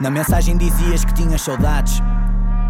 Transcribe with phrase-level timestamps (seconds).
[0.00, 2.02] Na mensagem dizias que tinhas saudades.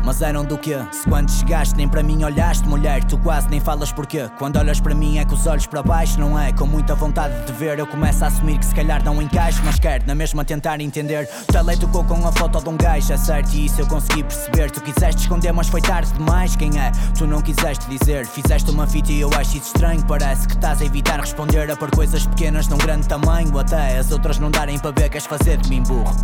[0.05, 0.77] Mas eram do quê?
[0.91, 4.29] Se quando chegaste nem para mim olhaste, mulher, tu quase nem falas porquê.
[4.37, 6.53] Quando olhas para mim é com os olhos para baixo, não é?
[6.53, 9.79] Com muita vontade de ver, eu começo a assumir que se calhar não encaixo, mas
[9.79, 11.29] quero na mesma tentar entender.
[11.49, 14.25] O tele tocou com a foto de um gajo, é certo, e isso eu consegui
[14.25, 14.73] perceber.
[14.73, 16.57] Tu quiseste esconder, mas foi tarde demais.
[16.57, 16.91] Quem é?
[17.17, 18.27] Tu não quiseste dizer.
[18.27, 20.05] Fizeste uma fita e eu acho isso estranho.
[20.05, 23.57] Parece que estás a evitar responder a por coisas pequenas num grande tamanho.
[23.57, 26.17] Até as outras não darem para ver, queres fazer de mim burro.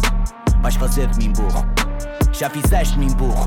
[0.67, 1.65] Vais fazer de mim burro.
[2.33, 3.47] Já fizeste-me burro.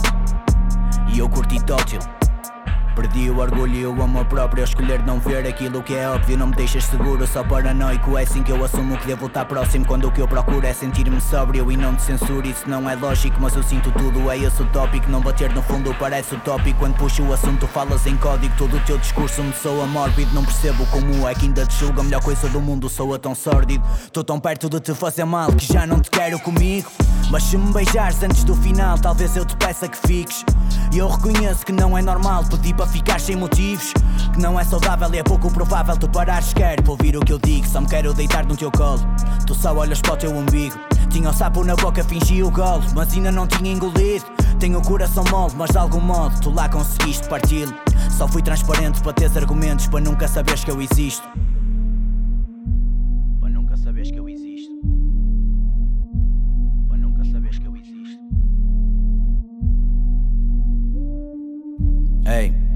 [1.13, 1.99] E eu curti tótil.
[2.99, 6.37] Perdi o orgulho e o amor próprio a escolher não ver aquilo que é óbvio.
[6.37, 8.17] Não me deixas seguro, só paranoico.
[8.17, 9.85] É assim que eu assumo que devo estar próximo.
[9.85, 12.45] Quando o que eu procuro é sentir-me sóbrio e não te censuro.
[12.45, 14.29] Isso não é lógico, mas eu sinto tudo.
[14.29, 15.09] É esse o tópico.
[15.09, 16.79] Não bater no fundo parece utópico.
[16.79, 18.53] Quando puxo o assunto, falas em código.
[18.57, 20.35] Todo o teu discurso me soa mórbido.
[20.35, 22.01] Não percebo como é que ainda te julga.
[22.01, 23.81] A melhor coisa do mundo soa tão sórdido.
[24.03, 26.91] Estou tão perto de te fazer mal que já não te quero comigo.
[27.31, 30.43] Mas se me beijares antes do final, talvez eu te peça que fiques.
[30.91, 33.93] E eu reconheço que não é normal pedir para ficar sem motivos.
[34.33, 36.53] Que não é saudável e é pouco provável tu parares.
[36.53, 39.01] Quero para ouvir o que eu digo, só me quero deitar no teu colo.
[39.45, 40.77] Tu só olhas para o teu umbigo.
[41.09, 44.25] Tinha o sapo na boca, fingi o golo, mas ainda não tinha engolido.
[44.59, 47.73] Tenho o coração mole, mas de algum modo tu lá conseguiste parti-lo.
[48.11, 51.27] Só fui transparente para teres argumentos, para nunca saberes que eu existo.
[53.39, 54.73] Para nunca saberes que eu existo.
[56.89, 58.19] Para nunca saberes que eu existo.
[62.27, 62.68] Ei.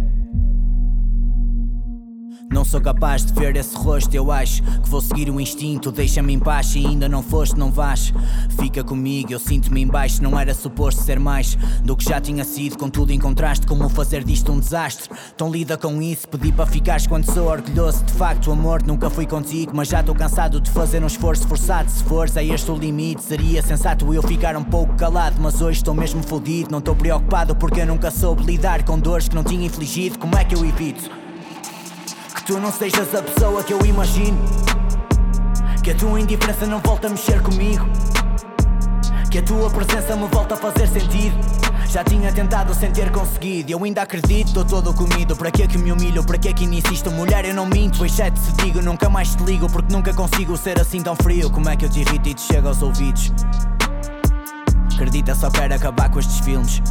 [2.54, 5.92] Não sou capaz de ver esse rosto, eu acho que vou seguir o instinto.
[5.92, 8.14] Deixa-me em paz, se ainda não foste, não vais.
[8.60, 10.22] Fica comigo, eu sinto-me em baixo.
[10.22, 12.78] Não era suposto ser mais do que já tinha sido.
[12.78, 15.10] Contudo, encontraste como fazer disto um desastre.
[15.34, 18.04] Então lida com isso, pedi para ficares quando sou orgulhoso.
[18.04, 21.90] De facto, amor nunca foi contigo, mas já estou cansado de fazer um esforço forçado.
[21.90, 23.24] Se fores, é este o limite.
[23.24, 26.70] Seria sensato eu ficar um pouco calado, mas hoje estou mesmo fodido.
[26.70, 30.20] Não estou preocupado porque eu nunca soube lidar com dores que não tinha infligido.
[30.20, 31.23] Como é que eu evito?
[32.36, 34.38] Que tu não sejas a pessoa que eu imagino.
[35.84, 37.86] Que a tua indiferença não volta a mexer comigo.
[39.30, 41.36] Que a tua presença me volta a fazer sentido.
[41.88, 43.72] Já tinha tentado sem ter conseguido.
[43.72, 45.36] Eu ainda acredito, estou todo comido.
[45.36, 46.24] Para que é que me humilho?
[46.24, 47.12] Para que é que ainda insisto?
[47.12, 48.82] Mulher, eu não minto, exceto se digo.
[48.82, 51.52] Nunca mais te ligo, porque nunca consigo ser assim tão frio.
[51.52, 53.32] Como é que eu te irrito e te chego aos ouvidos?
[54.94, 56.82] Acredita, só quero acabar com estes filmes.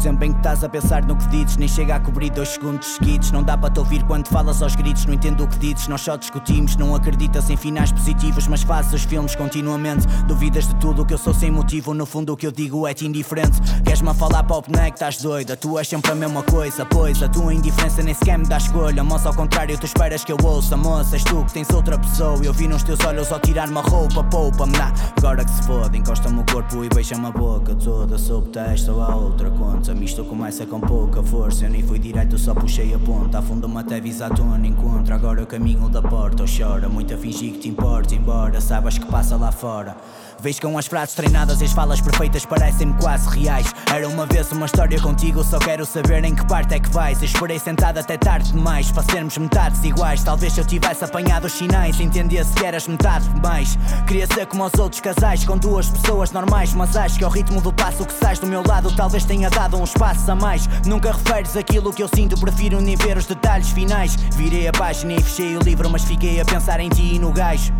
[0.00, 1.56] Tempo em que estás a pensar no que dizes.
[1.56, 3.30] Nem chega a cobrir dois segundos seguidos.
[3.30, 5.04] Não dá para te ouvir quando falas aos gritos.
[5.04, 6.76] Não entendo o que dizes, nós só discutimos.
[6.76, 10.06] Não acreditas em finais positivos Mas fazes os filmes continuamente.
[10.26, 11.92] Duvidas de tudo o que eu sou sem motivo.
[11.92, 13.60] No fundo o que eu digo é-te indiferente.
[13.84, 17.28] Queres-me falar para o boneco, estás doida Tu és sempre a mesma coisa Pois a
[17.28, 19.04] tua indiferença nem sequer me dá escolha.
[19.04, 20.76] Moça ao contrário, tu esperas que eu ouça.
[20.76, 22.38] Moça, és tu que tens outra pessoa.
[22.42, 24.92] Eu vi nos teus olhos ao tirar-me a roupa Poupa-me, nah.
[25.18, 28.16] agora que se foda Encosta-me o corpo e beija-me a boca Toda.
[28.16, 31.64] Sob testa ou a outra conta Misto começa com pouca força.
[31.64, 33.38] Eu nem fui direto, só puxei a ponta.
[33.38, 36.42] Afunda-me até visa a tona Encontra agora o caminho da porta.
[36.42, 39.96] Ou chora, muito a fingir que te importa Embora saibas que passa lá fora
[40.40, 43.66] Vês com as frases treinadas e as falas perfeitas parecem-me quase reais.
[43.92, 47.22] Era uma vez uma história contigo, só quero saber em que parte é que vais.
[47.22, 50.24] Esperei sentado até tarde demais para sermos metades iguais.
[50.24, 53.78] Talvez se eu tivesse apanhado os sinais, entendesse que eras metade demais.
[54.06, 56.72] Queria ser como os outros casais, com duas pessoas normais.
[56.72, 59.76] Mas acho que ao ritmo do passo que sais do meu lado, talvez tenha dado
[59.76, 60.66] uns passos a mais.
[60.86, 64.16] Nunca referes aquilo que eu sinto, prefiro nem ver os detalhes finais.
[64.34, 67.30] Virei a página e fechei o livro, mas fiquei a pensar em ti e no
[67.30, 67.74] gajo.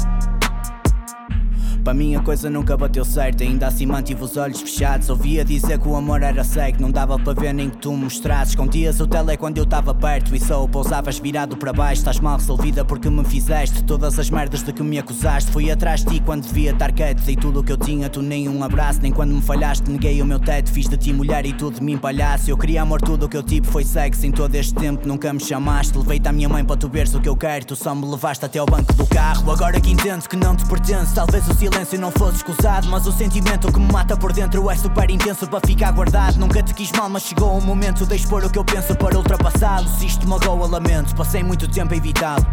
[1.83, 5.09] Para mim a coisa nunca bateu certo, ainda assim mantive os olhos fechados.
[5.09, 8.05] Ouvia dizer que o amor era cego, não dava para ver nem que tu me
[8.05, 8.51] mostrasses.
[8.51, 12.01] Escondias o tele quando eu estava perto e só pousavas virado para baixo.
[12.01, 15.51] Estás mal resolvida porque me fizeste todas as merdas de que me acusaste.
[15.51, 18.21] Fui atrás de ti quando devia estar quieto, dei tudo o que eu tinha, tu
[18.21, 19.01] nem um abraço.
[19.01, 20.71] Nem quando me falhaste, neguei o meu teto.
[20.71, 22.51] Fiz de ti mulher e tu de mim palhaço.
[22.51, 24.27] Eu queria amor, tudo o que eu tive foi sexo.
[24.27, 25.97] Em todo este tempo nunca me chamaste.
[25.97, 27.65] Levei-te à minha mãe para tu veres o que eu quero.
[27.65, 29.51] Tu só me levaste até ao banco do carro.
[29.51, 33.13] Agora que entendo que não te pertence, talvez o silêncio não fosse escusado Mas o
[33.13, 36.39] sentimento que me mata por dentro é super intenso para ficar guardado.
[36.39, 39.17] Nunca te quis mal, mas chegou o momento de expor o que eu penso para
[39.17, 39.89] ultrapassá-lo.
[39.89, 42.47] Se isto magoa, lamento, passei muito tempo a evitá-lo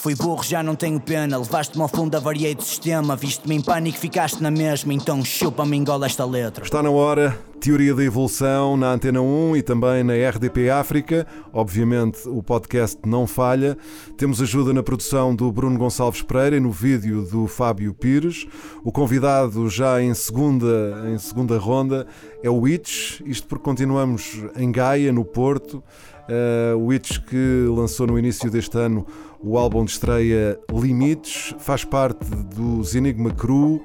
[0.00, 1.36] Fui burro, já não tenho pena.
[1.36, 3.14] Levaste-me ao fundo, avariei de sistema.
[3.14, 4.94] Viste-me em pânico, ficaste na mesma.
[4.94, 6.64] Então chupa-me, engola esta letra.
[6.64, 11.26] Está na hora, Teoria da Evolução na Antena 1 e também na RDP África.
[11.52, 13.76] Obviamente o podcast não falha.
[14.16, 18.46] Temos ajuda na produção do Bruno Gonçalves Pereira e no vídeo do Fábio Pires.
[18.82, 22.06] O convidado já em segunda, em segunda ronda
[22.42, 23.20] é o Itch.
[23.26, 25.84] Isto porque continuamos em Gaia, no Porto.
[26.30, 29.04] Uh, o Itch que lançou no início deste ano
[29.42, 33.76] o álbum de estreia Limites, faz parte dos Enigma Cru,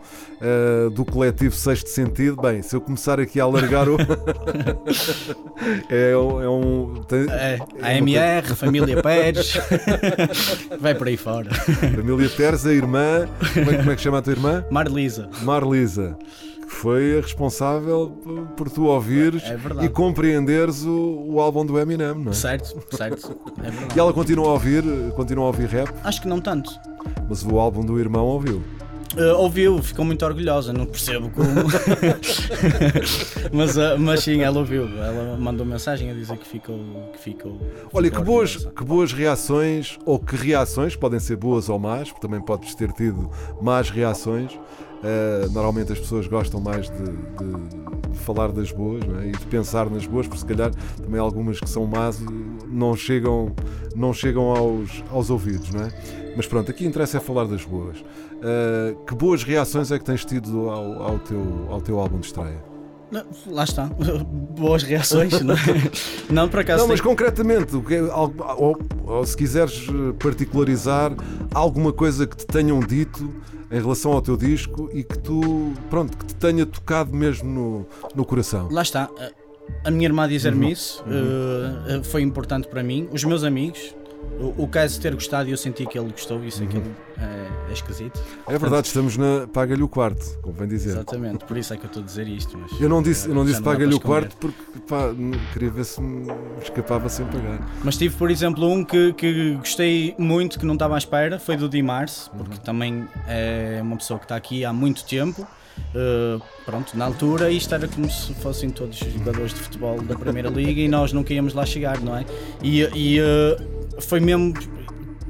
[0.42, 2.42] uh, do coletivo Sexto Sentido.
[2.42, 3.98] Bem, se eu começar aqui a alargar o.
[5.90, 6.42] é, um.
[6.42, 8.56] É, um, tem, é a MR, uma...
[8.56, 9.58] Família Pérez,
[10.80, 11.54] vai por aí fora.
[11.54, 13.28] Família Pérez, a irmã.
[13.54, 14.66] Como é, como é que chama a tua irmã?
[14.70, 15.30] Marlisa.
[15.42, 16.18] Marlisa
[16.76, 18.10] foi a responsável
[18.56, 22.34] por tu ouvires é e compreenderes o, o, álbum do Eminem, não é?
[22.34, 23.36] Certo, certo.
[23.64, 24.84] É e ela continua a ouvir,
[25.16, 25.90] continua a ouvir rap?
[26.04, 26.72] Acho que não tanto.
[27.28, 28.62] Mas o álbum do irmão ouviu?
[29.18, 31.48] Uh, ouviu, ficou muito orgulhosa, não percebo como.
[33.54, 34.88] mas, uh, mas sim, ela ouviu.
[35.02, 36.78] Ela mandou mensagem a dizer que ficou.
[37.14, 37.58] Que ficou
[37.94, 42.28] Olha, que boas, que boas reações, ou que reações, podem ser boas ou más, porque
[42.28, 43.32] também podes ter tido
[43.62, 44.60] más reações
[45.04, 49.28] Uh, normalmente as pessoas gostam mais de, de, de falar das boas é?
[49.28, 52.20] e de pensar nas boas, porque se calhar também algumas que são más
[52.68, 53.54] não chegam,
[53.96, 56.34] não chegam aos, aos ouvidos, não é?
[56.36, 58.00] Mas pronto, aqui interessa é falar das boas.
[58.00, 62.26] Uh, que boas reações é que tens tido ao, ao, teu, ao teu álbum de
[62.28, 62.76] estreia?
[63.48, 63.86] Lá está,
[64.58, 65.58] boas reações, não é?
[66.30, 66.82] Não, por acaso.
[66.82, 67.08] Não, mas tem...
[67.08, 69.88] concretamente, ou, ou, se quiseres
[70.22, 71.14] particularizar
[71.54, 73.30] alguma coisa que te tenham dito
[73.76, 77.86] em relação ao teu disco e que tu, pronto, que te tenha tocado mesmo no,
[78.16, 78.70] no coração.
[78.72, 79.10] Lá está.
[79.84, 80.72] A minha irmã dizer-me uhum.
[80.72, 82.00] isso uhum.
[82.00, 83.10] Uh, foi importante para mim.
[83.12, 83.94] Os meus amigos,
[84.40, 86.68] o, o caso de ter gostado e eu senti que ele gostou, isso uhum.
[86.68, 88.22] aquilo é, é esquisito.
[88.48, 90.92] É verdade, estamos na Paga-lhe o quarto, convém dizer.
[90.92, 92.58] Exatamente, por isso é que eu estou a dizer isto.
[92.58, 95.14] Mas eu não disse, eu não disse Paga-lhe o quarto porque pá,
[95.54, 96.28] queria ver se me
[96.62, 97.66] escapava sem pagar.
[97.84, 101.56] Mas tive, por exemplo, um que, que gostei muito, que não estava à espera, foi
[101.56, 102.64] do Dimars, porque uhum.
[102.64, 105.48] também é uma pessoa que está aqui há muito tempo.
[105.94, 110.50] Uh, pronto, na altura isto era como se fossem todos jogadores de futebol da Primeira
[110.50, 112.26] Liga e nós nunca íamos lá chegar, não é?
[112.64, 114.54] E, e uh, foi mesmo.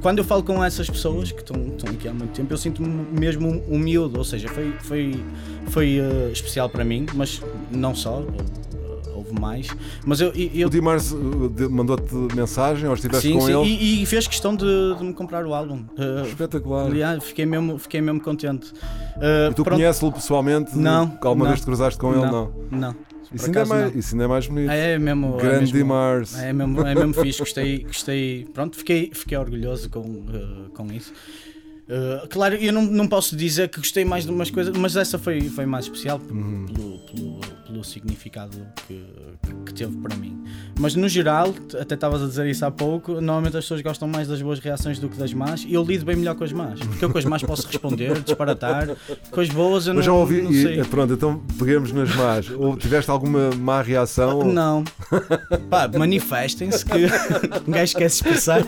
[0.02, 2.88] Quando eu falo com essas pessoas que estão, estão aqui há muito tempo, eu sinto-me
[3.18, 5.24] mesmo um, miúdo, ou seja, foi, foi,
[5.70, 7.42] foi uh, especial para mim, mas
[7.72, 8.24] não só,
[9.26, 9.68] houve mais.
[10.06, 10.68] Mas eu, eu...
[10.68, 11.12] O Dimars
[11.72, 13.70] mandou-te mensagem ou estiveste sim, com sim, ele?
[13.70, 15.86] E, e fez questão de, de, me comprar o álbum.
[15.98, 16.86] Uh, Espetacular.
[16.86, 18.72] Aliás, fiquei mesmo, fiquei mesmo contente.
[19.18, 20.78] Uh, e tu conheces-lo pessoalmente?
[20.78, 21.18] Não.
[21.22, 22.32] Alguma não, vez te cruzaste com não, ele?
[22.32, 22.54] Não.
[22.70, 22.96] Não.
[23.34, 24.72] Isso ainda, é mais, isso ainda é mais bonito.
[24.72, 25.38] É mesmo.
[25.38, 26.38] Grande é mesmo, Mars.
[26.38, 28.48] É mesmo, é mesmo fixe, gostei, gostei.
[28.54, 31.14] Pronto, fiquei, fiquei orgulhoso com, uh, com isso.
[31.88, 35.20] Uh, claro, eu não, não posso dizer que gostei mais de umas coisas, mas essa
[35.20, 36.66] foi, foi mais especial uhum.
[36.66, 38.58] pelo, pelo, pelo, significado
[38.88, 39.06] que,
[39.66, 40.44] que, teve para mim.
[40.80, 44.28] Mas no geral, até estavas a dizer isso há pouco, normalmente as pessoas gostam mais
[44.28, 46.80] das boas reações do que das más e eu lido bem melhor com as más,
[46.80, 48.96] porque eu com as más posso responder, disparatar,
[49.32, 50.80] com as boas eu não, mas já ouvi, não sei.
[50.80, 52.50] E, pronto, então peguemos nas más.
[52.50, 54.44] Ou tiveste alguma má reação?
[54.44, 54.84] Não.
[55.70, 57.06] Pá, manifestem-se que
[57.68, 58.62] um gajo quer se expressar.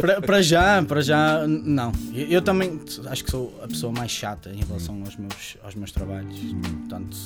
[0.00, 1.92] para, para já, para já não.
[2.14, 5.74] Eu, eu, também acho que sou a pessoa mais chata em relação aos meus, aos
[5.74, 6.36] meus trabalhos.
[6.88, 7.16] Portanto,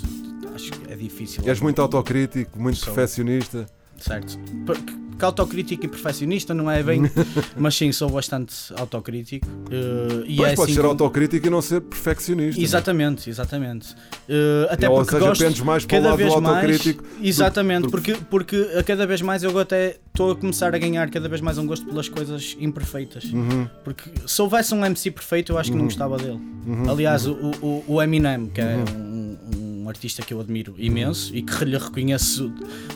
[0.54, 1.42] acho que é difícil.
[1.46, 2.92] És muito autocrítico, muito sou.
[2.92, 3.66] perfeccionista.
[3.98, 4.38] Certo.
[5.18, 7.02] Que autocrítico e perfeccionista não é bem,
[7.54, 9.46] mas sim, sou bastante autocrítico.
[9.46, 12.58] Uh, e é pode assim ser autocrítico e não ser perfeccionista.
[12.58, 12.64] É?
[12.64, 13.32] Exatamente, não?
[13.32, 13.92] exatamente.
[13.92, 17.04] Uh, até Ou porque seja, gosto pendes mais para cada o lado vez do autocrítico.
[17.04, 20.78] Mais, exatamente, do, porque, porque a cada vez mais eu até estou a começar a
[20.78, 23.24] ganhar cada vez mais um gosto pelas coisas imperfeitas.
[23.24, 23.68] Uhum.
[23.84, 25.82] Porque se houvesse um MC perfeito, eu acho que uhum.
[25.82, 26.40] não gostava dele.
[26.66, 26.90] Uhum.
[26.90, 28.84] Aliás, o, o, o, Eminem, que é uhum.
[28.96, 29.09] um, um
[29.90, 32.52] artista que eu admiro imenso e que lhe reconheço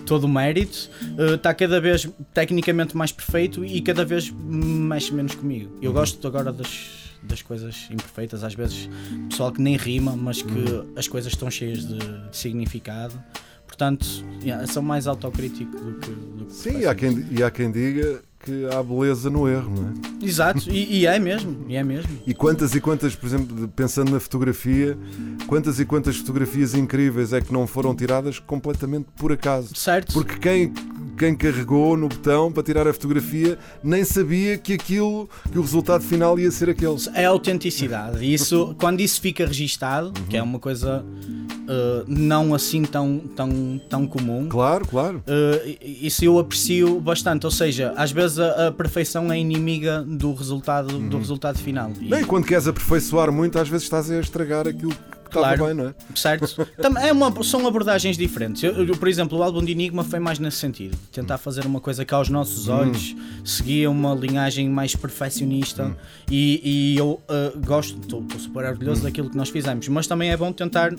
[0.07, 0.91] todo o mérito,
[1.35, 5.77] está uh, cada vez tecnicamente mais perfeito e cada vez mexe menos comigo.
[5.83, 5.97] Eu uhum.
[5.97, 8.89] gosto agora das, das coisas imperfeitas, às vezes
[9.29, 10.93] pessoal que nem rima, mas que uhum.
[10.97, 13.23] as coisas estão cheias de, de significado.
[13.67, 14.07] Portanto,
[14.43, 16.11] yeah, sou mais autocrítico do que.
[16.11, 19.89] Do que Sim, há quem, e há quem diga que há beleza no erro, não
[19.89, 20.25] é?
[20.25, 22.11] Exato, e, e, é mesmo, e é mesmo.
[22.27, 24.99] E quantas e quantas, por exemplo, pensando na fotografia,
[25.47, 29.75] quantas e quantas fotografias incríveis é que não foram tiradas completamente por acaso?
[29.75, 30.13] Certo.
[30.13, 30.73] Porque quem
[31.17, 36.03] quem carregou no botão para tirar a fotografia nem sabia que aquilo, que o resultado
[36.03, 36.97] final ia ser aquele.
[37.15, 38.25] É a autenticidade.
[38.25, 43.81] E Isso, quando isso fica registado, que é uma coisa uh, não assim tão, tão,
[43.89, 45.23] tão comum, Claro, claro.
[45.27, 47.45] uh, isso eu aprecio bastante.
[47.47, 51.91] Ou seja, às vezes a, a perfeição é inimiga do resultado, do resultado final.
[52.01, 54.95] E- Bem, quando queres aperfeiçoar muito, às vezes estás a estragar aquilo
[55.41, 55.65] Claro.
[55.67, 55.95] bem, não é?
[56.15, 56.67] Certo?
[57.03, 58.63] É uma- são abordagens diferentes.
[58.63, 60.97] Eu- eu, por exemplo, o álbum de Enigma foi mais nesse sentido.
[61.13, 63.15] Tentar fazer uma coisa que aos nossos olhos
[63.45, 65.97] seguia uma linhagem mais perfeccionista
[66.31, 66.61] e,
[66.95, 70.53] e eu uh, gosto, estou super orgulhoso daquilo que nós fizemos, mas também é bom
[70.53, 70.97] tentar uh,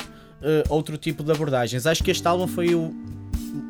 [0.69, 1.85] outro tipo de abordagens.
[1.85, 2.93] Acho que este álbum foi o,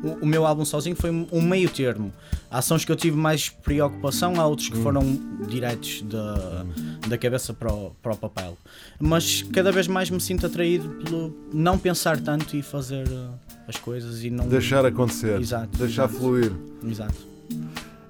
[0.02, 2.12] o, o meu álbum sozinho foi um meio termo.
[2.50, 5.02] Há sons que eu tive mais preocupação, há outros que foram
[5.48, 6.64] diretos da,
[7.08, 8.56] da cabeça para o, para o papel.
[9.00, 13.30] Mas cada vez mais me sinto atraído pelo não pensar tanto e fazer uh,
[13.66, 14.48] as coisas e não.
[14.48, 16.18] Deixar acontecer, Exato, deixar exato.
[16.18, 16.52] fluir.
[16.84, 17.36] Exato.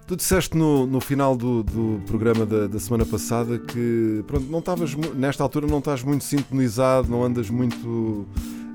[0.06, 4.60] Tu disseste no, no final do, do programa da, da semana passada que pronto, não
[4.60, 8.24] estavas nesta altura não estás muito sintonizado, não andas muito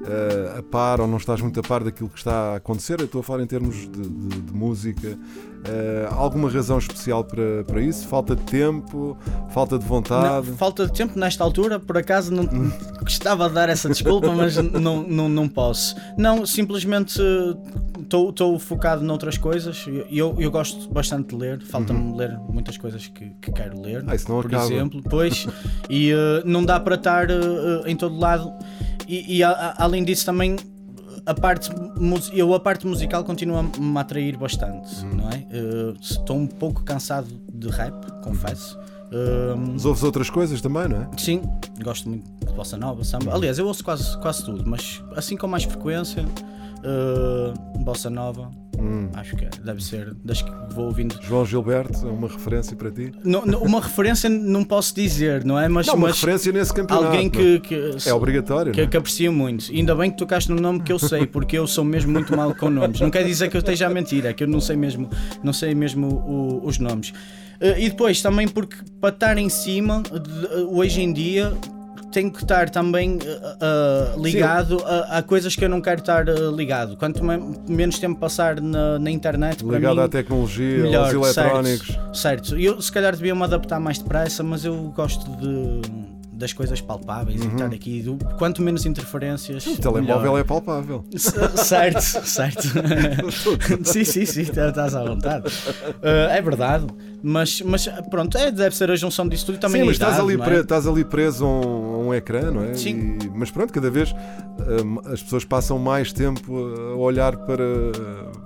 [0.06, 3.00] eh, a par ou não estás muito a par daquilo que está a acontecer.
[3.00, 5.18] Eu estou a falar em termos de, de- de música.
[5.64, 8.08] Eh, há alguma razão especial para, para isso?
[8.08, 9.16] Falta de tempo?
[9.52, 10.50] Falta de vontade?
[10.50, 12.46] Não, falta de tempo nesta altura, por acaso não
[13.02, 15.96] gostava de dar essa desculpa, mas não, não, não posso.
[16.18, 17.22] Não, simplesmente
[18.02, 19.86] estou focado noutras coisas.
[20.10, 24.16] Eu, eu, gosto bastante de ler, falta-me ler muitas coisas que, que quero ler, Ah,
[24.16, 24.66] isso não por acaba.
[24.66, 25.02] exemplo.
[25.10, 25.48] Pois,
[25.90, 28.52] e eh, não dá para estar eh, eh, em todo lado.
[29.12, 30.56] E, e a- a- além disso também
[31.26, 31.70] a parte,
[32.34, 35.16] eu a parte musical continua-me a atrair bastante, Hum.
[35.18, 35.46] não é?
[35.52, 38.80] Eh, Estou um pouco cansado de rap, confesso.
[39.12, 41.08] Eh, Mas ouves outras coisas também, não é?
[41.18, 41.42] sim,
[41.84, 43.34] gosto muito de bossa nova, samba.
[43.36, 46.26] Aliás, eu ouço quase, quase tudo, mas assim com mais frequência,
[46.84, 49.10] eh, bossa nova, Hum.
[49.14, 51.16] acho que é, deve ser das que vou ouvindo.
[51.22, 53.12] João Gilberto é uma referência para ti?
[53.24, 55.68] Não- não- uma referência não posso dizer, não é?
[55.68, 57.08] Mas, Não, uma mas referência nesse campeonato.
[57.08, 58.10] alguém não que, que- é?
[58.10, 58.88] É obrigatório, que, é?
[58.88, 59.72] que aprecio muito.
[59.72, 62.56] Ainda bem que tocaste no nome que eu sei, porque eu sou mesmo muito mal
[62.56, 63.00] com nomes.
[63.00, 65.10] Não quer dizer que eu esteja a mentir, é que eu não sei mesmo,
[65.44, 67.14] não sei mesmo o- os nomes.
[67.60, 71.54] Eh, E depois também porque para estar em cima, de- hoje em dia.
[72.12, 76.34] Tenho que estar também eh, ligado a, a coisas que eu não quero estar eh,
[76.54, 76.98] ligado.
[76.98, 81.88] Quanto me- menos tempo passar na, na internet, Ligado mim, à tecnologia, melhor, aos eletrónicos.
[81.88, 82.58] Certo, certo.
[82.60, 85.82] Eu se calhar devia me adaptar mais depressa, mas eu gosto de,
[86.42, 88.02] das coisas palpáveis e estar aqui.
[88.02, 89.66] do- Quanto menos interferências.
[89.66, 89.74] Uhum.
[89.74, 90.40] O telemóvel melhor.
[90.40, 91.06] é palpável.
[91.16, 92.64] C- Certo, certo.
[93.84, 95.48] sim, sim, sim, tá- estás à vontade.
[95.48, 96.88] Uh, é verdade,
[97.24, 100.20] mas, mas pronto, é, deve ser a junção disso tudo e também Sim, mas estás
[100.20, 100.38] ali, é?
[100.38, 102.74] pre- estás ali preso a um, um ecrã, não é?
[102.74, 103.18] Sim.
[103.24, 107.66] E- mas pronto, cada vez hum, as pessoas passam mais tempo a olhar para,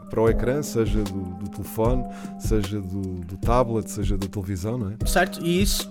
[0.09, 2.03] para o ecrã, seja do, do telefone,
[2.39, 5.05] seja do, do tablet, seja da televisão, não é?
[5.07, 5.89] Certo, e isso.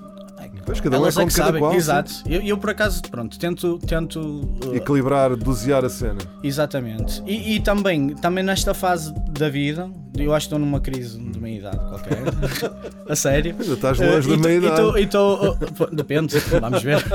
[0.64, 1.74] Pois, cada um é Elas é que sabem, qual.
[1.74, 2.12] exato.
[2.26, 3.78] Eu, eu, por acaso, pronto, tento.
[3.86, 4.20] tento
[4.64, 6.18] uh, Equilibrar, dosear a cena.
[6.42, 7.22] Exatamente.
[7.26, 11.38] E, e também, também nesta fase da vida, eu acho que estou numa crise de
[11.40, 12.18] meia idade qualquer.
[13.08, 13.54] a sério.
[13.60, 14.98] Ainda estás longe da e tô- meia idade.
[15.00, 17.02] e tô- oh, pô, depende, vamos ver.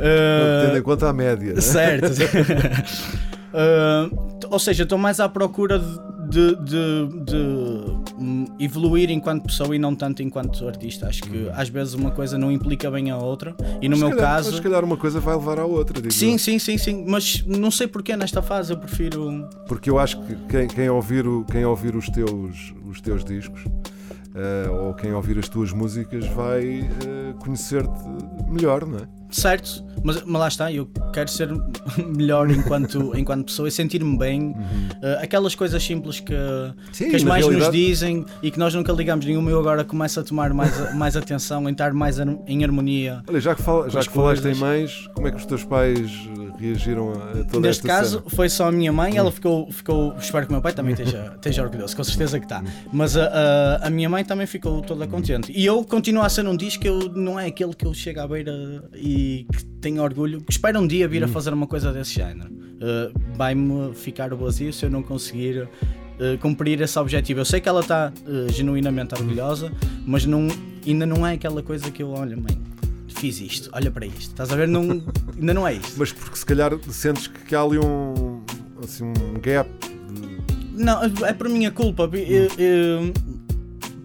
[0.00, 1.54] Eh, Tendo em conta a média.
[1.54, 1.60] né?
[1.60, 2.06] certo.
[3.52, 4.10] Eh,
[4.50, 5.86] ou seja, estou mais à procura de,
[6.28, 7.36] de- de,
[8.18, 11.06] hum, evoluir enquanto pessoa e não tanto enquanto artista.
[11.08, 13.56] Acho que às vezes uma coisa não implica bem a outra.
[13.80, 14.48] E no Se meu calhar- caso.
[14.48, 16.38] mas Se calhar uma coisa vai levar à outra, digo Sim, eu.
[16.38, 19.48] sim, sim, sim, mas não sei porque nesta fase eu prefiro.
[19.66, 23.62] Porque eu acho que quem, quem ouvir, o- quem ouvir os, teus, os teus discos
[24.34, 27.90] eh, ou quem ouvir as tuas músicas vai eh, conhecer-te
[28.48, 29.17] melhor, não é?
[29.30, 31.48] Certo, mas, mas lá está, eu quero ser
[32.16, 34.50] melhor enquanto, enquanto pessoa e sentir-me bem.
[34.50, 36.72] Uh, aquelas coisas simples que, Uhum.
[36.92, 40.18] Sim, que as mães nos dizem e que nós nunca ligamos nenhuma, eu agora começo
[40.20, 43.22] a tomar mais, mais atenção, em estar mais em harmonia.
[43.28, 46.10] Olha, já que, fala- já que falaste em mães, como é que os teus pais
[46.58, 48.30] reagiram a toda Neste caso, cena?
[48.30, 49.16] foi só a minha mãe, Hum.
[49.18, 50.14] ela ficou, ficou.
[50.18, 52.60] Espero que o meu pai também esteja, esteja orgulhoso, com certeza que está.
[52.60, 52.64] Hum.
[52.92, 53.26] Mas a,
[53.82, 55.52] a, a minha mãe também ficou toda contente.
[55.54, 58.26] E eu continuo a ser um disco eu, não é aquele que eu chego à
[58.28, 58.52] beira
[58.94, 59.17] e
[59.52, 61.26] que tenho orgulho, que espero um dia vir Hum.
[61.26, 62.50] a fazer uma coisa desse género.
[62.52, 65.62] Uh, Vai-me ficar vazio se eu não conseguir.
[66.20, 67.38] uh, cumprir esse objetivo.
[67.40, 69.70] Eu sei que ela está uh, genuinamente orgulhosa,
[70.04, 70.48] mas não,
[70.84, 72.58] ainda não é aquela coisa que eu, olha, mãe,
[73.06, 74.30] fiz isto, olha para isto.
[74.32, 74.66] Estás a ver?
[74.66, 74.82] Não,
[75.38, 75.94] ainda não é isto.
[75.96, 78.40] Mas porque se calhar sentes que, há ali um,
[78.82, 79.70] assim, um gap.
[80.72, 82.08] Não, é por minha culpa.
[82.14, 83.12] Eu- eu-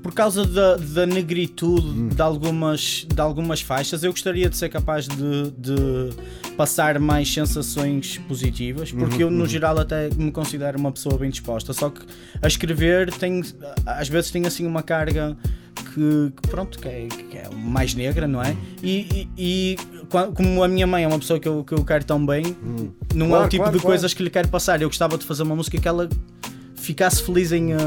[0.04, 2.10] por causa da, da negritude Hum.
[2.10, 8.18] de, algumas, de algumas faixas, eu gostaria de ser capaz de, de passar mais sensações
[8.28, 11.72] positivas, porque Uhum, eu, no geral, até me considero uma pessoa bem disposta.
[11.74, 12.02] Só que
[12.42, 13.42] a escrever tem,
[13.86, 15.36] às vezes tem assim uma carga
[15.94, 18.56] que, que pronto, que é, que é mais negra, não é?
[18.84, 19.78] E, e- e
[20.36, 22.44] como a minha mãe é uma pessoa que eu, que eu quero tão bem,
[23.16, 23.82] não é Claro, o tipo claro, de claro.
[23.82, 24.82] coisas que lhe quero passar.
[24.82, 26.10] Eu gostava de fazer uma música que ela
[26.76, 27.78] ficasse feliz em, eh,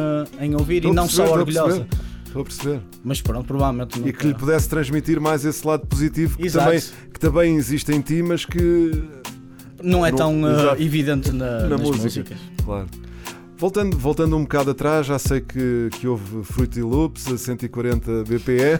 [0.41, 1.81] em ouvir e não perceber, só orgulhosa.
[1.85, 2.06] perceber,
[2.37, 2.81] Estou a perceber.
[3.05, 6.81] Mas pronto, provavelmente E que lhe pudesse transmitir mais esse lado positivo que também,
[7.13, 8.91] que também existe em ti, mas que
[9.83, 10.83] não é não- tão exato.
[10.83, 12.03] evidente na, na nas música.
[12.05, 12.39] músicas.
[12.65, 12.87] Claro.
[13.59, 18.79] Voltando, voltando um bocado atrás, já sei que, que houve Fruity Loops a 140 BPE.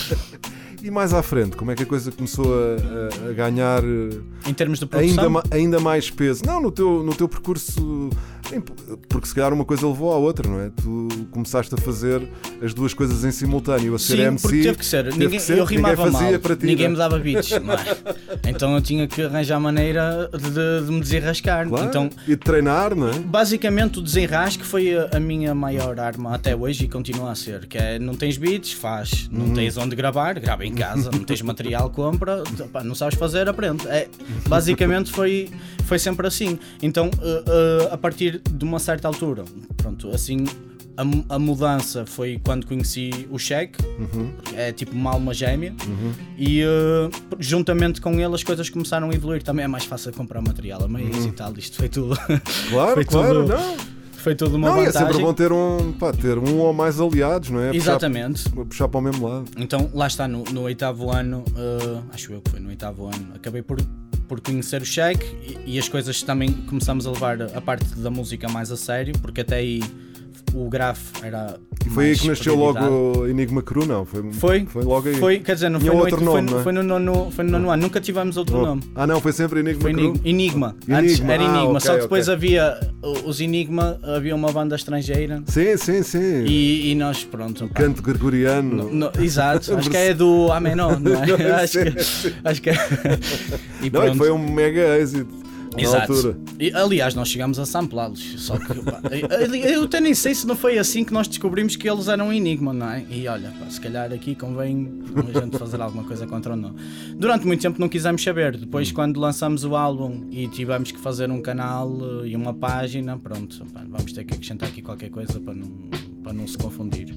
[0.82, 4.54] e mais à frente, como é que a coisa começou a, a- ganhar eh, Em
[4.54, 6.42] termos de produção, ainda, ainda mais peso?
[6.46, 8.08] Não, no teu, no teu percurso,
[9.08, 10.70] porque se calhar uma coisa levou à outra, não é?
[10.70, 12.26] Tu começaste a fazer
[12.62, 14.42] as duas coisas em simultâneo, a ser Sim, MC.
[14.42, 15.04] porque teve que ser.
[15.04, 16.66] teve ninguém, que ser, eu rimava ninguém fazia mal, para ti.
[16.66, 16.98] ninguém não me é?
[16.98, 17.58] dava beats, é?
[18.48, 21.68] Então eu tinha que arranjar maneira de, de me desenrascar.
[21.68, 23.18] Claro, Então, E de treinar, não é?
[23.18, 27.66] basicamente, o desenrasque foi a, a minha maior arma até hoje e continua a ser.
[27.66, 29.28] Que é, não tens beats, faz.
[29.32, 29.46] Uhum.
[29.48, 31.10] Não tens onde gravar, grava em casa.
[31.12, 32.42] Não tens material, compra.
[32.72, 33.86] Pá, não sabes fazer, aprende.
[33.88, 34.08] É,
[34.48, 35.50] basicamente foi,
[35.84, 36.58] foi sempre assim.
[36.82, 39.44] Então, eh, eh, a partir de uma certa altura,
[39.76, 40.44] pronto, assim...
[41.28, 44.32] A, a mudança foi quando conheci o Cheque, Uhum.
[44.56, 45.72] é tipo uma alma gêmea,
[46.36, 46.66] e eh,
[47.38, 49.40] juntamente com ele as coisas começaram a evoluir.
[49.44, 51.56] Também é mais fácil comprar material a meias e tal.
[51.56, 52.40] Isto foi tudo, Uhum.
[52.70, 53.76] Claro, Foi claro, tudo- não.
[54.28, 55.06] Foi tudo uma Não, e é vantagem.
[55.08, 57.68] sempre bom ter um, pá, ter um ou mais aliados, não é?
[57.72, 58.48] Puxar- Exatamente.
[58.50, 59.46] Puxar, para o mesmo lado.
[59.56, 63.28] Então lá está, no, no oitavo ano, eh, acho eu que foi no oitavo ano,
[63.34, 63.78] acabei por,
[64.28, 65.24] por conhecer o Shake
[65.64, 69.14] e, e as coisas também começamos a levar a parte da música mais a sério,
[69.22, 69.82] porque até aí
[70.54, 71.56] o graf era.
[71.86, 72.86] E foi aí que nasceu prioridade.
[72.86, 74.04] logo Enigma Cru, não?
[74.04, 75.14] Foi, Foi, foi logo aí.
[75.16, 76.62] Foi, quer dizer, não foi no, outro foi, nome, no- não é?
[76.62, 78.62] foi no nono, foi no nono ano, nunca tivemos outro Oh.
[78.66, 78.82] nome.
[78.94, 80.04] Ah, não, foi sempre Enigma Foi Cru.
[80.04, 80.76] Enig- Enigma.
[80.88, 82.34] Antes Enigma, era ah, Enigma, só ok, que depois ok.
[82.34, 86.44] havia o- os Enigma, havia uma banda estrangeira Sim, sim, sim.
[86.46, 87.68] e, e nós, pronto.
[87.68, 88.90] pá, Canto gregoriano.
[88.92, 91.52] no- exato, acho que é do Amenon, não é?
[91.62, 92.74] acho, que, acho que é.
[93.82, 95.47] E Não, foi um mega êxito.
[95.82, 96.12] Exato.
[96.12, 96.38] altura.
[96.58, 98.34] E, aliás, nós chegámos a samplá-los.
[98.38, 101.76] Só que pá, eu, eu até nem sei se não foi assim que nós descobrimos
[101.76, 103.04] que eles eram um enigma, não é?
[103.10, 106.74] E olha, pá, se calhar aqui convém a gente fazer alguma coisa contra o não.
[107.16, 108.56] Durante muito tempo não quisemos saber.
[108.56, 111.90] Depois, quando lançamos o álbum e tivemos que fazer um canal
[112.22, 115.68] eh, e uma página, pronto, pá, vamos ter que acrescentar aqui qualquer coisa para não,
[116.22, 117.16] para não se confundir.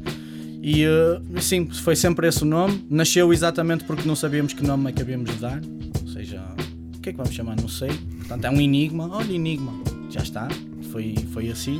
[0.62, 2.86] E eh, sim, foi sempre esse o nome.
[2.90, 5.60] Nasceu exatamente porque não sabíamos que nome é que havíamos de dar.
[6.02, 6.44] Ou seja,
[7.02, 7.56] que é que vamos chamar?
[7.60, 7.90] Não sei.
[8.20, 9.10] Portanto, é um enigma.
[9.12, 9.74] Olha, enigma.
[10.10, 10.48] Já está.
[10.92, 11.80] Foi, foi assim.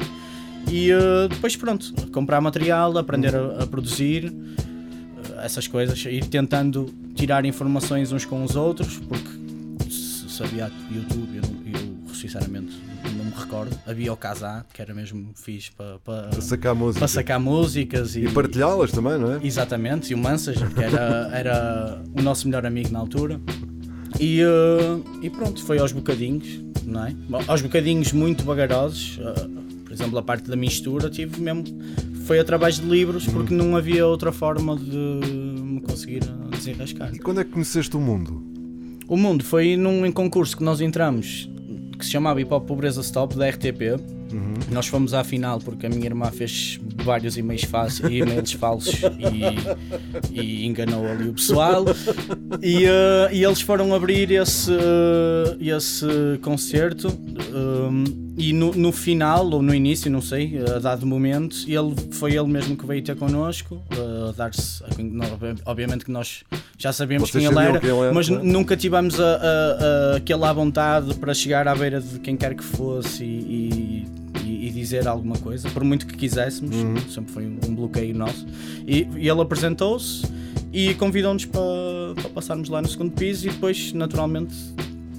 [0.70, 6.86] E eh, depois, pronto, comprar material, aprender a, a produzir eh, essas coisas, ir tentando
[7.16, 9.30] tirar informações uns com os outros, porque
[9.90, 12.72] se, havia YouTube, eu, eu sinceramente
[13.18, 13.78] não me recordo.
[13.86, 17.00] Havia o Casá, que era mesmo fixe para, para, Para sacar música.
[17.00, 19.40] para sacar músicas E partilhá-las também, não é?
[19.44, 23.40] Exatamente, e o Mansas, que era, era o nosso melhor amigo na altura.
[24.20, 27.16] E, eh, e pronto, foi aos bocadinhos, não é?
[27.48, 29.48] Aos bocadinhos muito vagarosos, eh,
[29.84, 31.64] por exemplo, a parte da mistura, tive mesmo.
[32.26, 36.22] Foi através de livros, porque não havia outra forma de me conseguir
[36.52, 37.14] desenrascar.
[37.14, 38.44] E quando é que conheceste o mundo?
[39.08, 41.50] O mundo foi num concurso que nós entramos
[42.02, 44.02] que se chamava Hip Hop Pobreza Stop da RTP.
[44.72, 49.02] Nós fomos à final porque a minha irmã fez vários e-mails, falsos, e-mails falsos
[50.32, 51.86] e, e enganou ali o pessoal.
[52.62, 54.72] E, eh, e eles foram abrir esse,
[55.60, 56.06] esse
[56.42, 57.08] concerto.
[57.54, 62.36] um, e no, no final, ou no início, não sei, a dado momento, ele, foi
[62.36, 64.84] ele mesmo que veio ter connosco, a dar-se.
[65.66, 66.44] Obviamente que nós
[66.78, 68.44] já sabíamos quem ele era, quem ele era, mas claro.
[68.44, 72.56] nunca tivemos a, a, a, aquele à vontade para chegar à beira de quem quer
[72.56, 74.21] que fosse e, e,
[74.72, 76.96] e dizer alguma coisa, por muito que quiséssemos, Uhum.
[77.10, 78.46] sempre foi um, bloqueio nosso.
[78.88, 80.26] E, e ele apresentou-se
[80.74, 81.62] e convidou-nos para,
[82.16, 84.56] para passarmos lá no segundo piso e depois, naturalmente,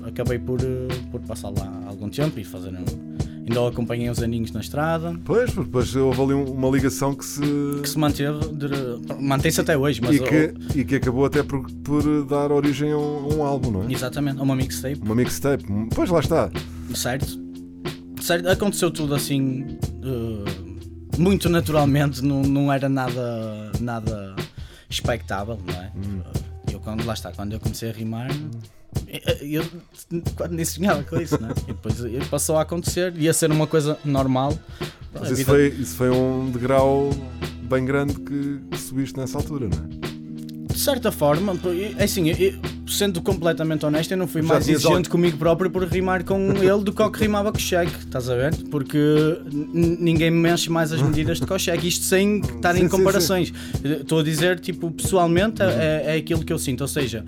[0.04, 2.70] acabei por, eh, por passar lá algum tempo e fazer.
[2.70, 3.12] um-
[3.44, 7.24] Ainda o acompanhei uns aninhos na estrada, Pois, depois houve ali um- uma ligação que
[7.24, 7.40] se.
[7.82, 8.38] que se manteve,
[9.20, 12.96] mantém-se até hoje, mas e, que, e que acabou até por, por dar origem a
[12.96, 13.92] um, a um álbum, não é?
[13.92, 15.00] exatamente, a uma mixtape.
[15.02, 15.64] Uma mixtape.
[15.92, 16.50] Pois lá está.
[16.94, 17.36] Certo.
[18.22, 18.48] Certo.
[18.48, 24.34] Aconteceu tudo assim eh, muito naturalmente, não, não era nada, nada
[24.88, 25.92] expectável, não é?
[26.72, 28.30] Eu quando lá está, quando eu comecei a rimar,
[29.42, 29.64] eu, eu
[30.36, 31.52] quando nem sonhava com isso, não é?
[31.64, 34.58] E depois eh, passou a acontecer, ia ser uma coisa normal.
[35.12, 37.10] Mas isso vida- foi, isso foi um degrau
[37.64, 40.11] bem grande que subiste nessa altura, não é?
[40.72, 41.54] De certa forma,
[41.98, 42.54] é assim, eu-
[42.88, 46.82] sendo completamente honesto, eu não fui Já mais exigente comigo próprio por rimar com ele
[46.84, 48.54] do que o que rimava com o Cheque, estás a ver?
[48.70, 48.98] Porque
[49.52, 53.52] ninguém me mexe mais as medidas do que o Cheque, isto sem estar em comparações.
[53.84, 55.68] Estou a dizer, tipo, pessoalmente Uhum.
[55.68, 57.24] é, é aquilo que eu sinto, ou seja,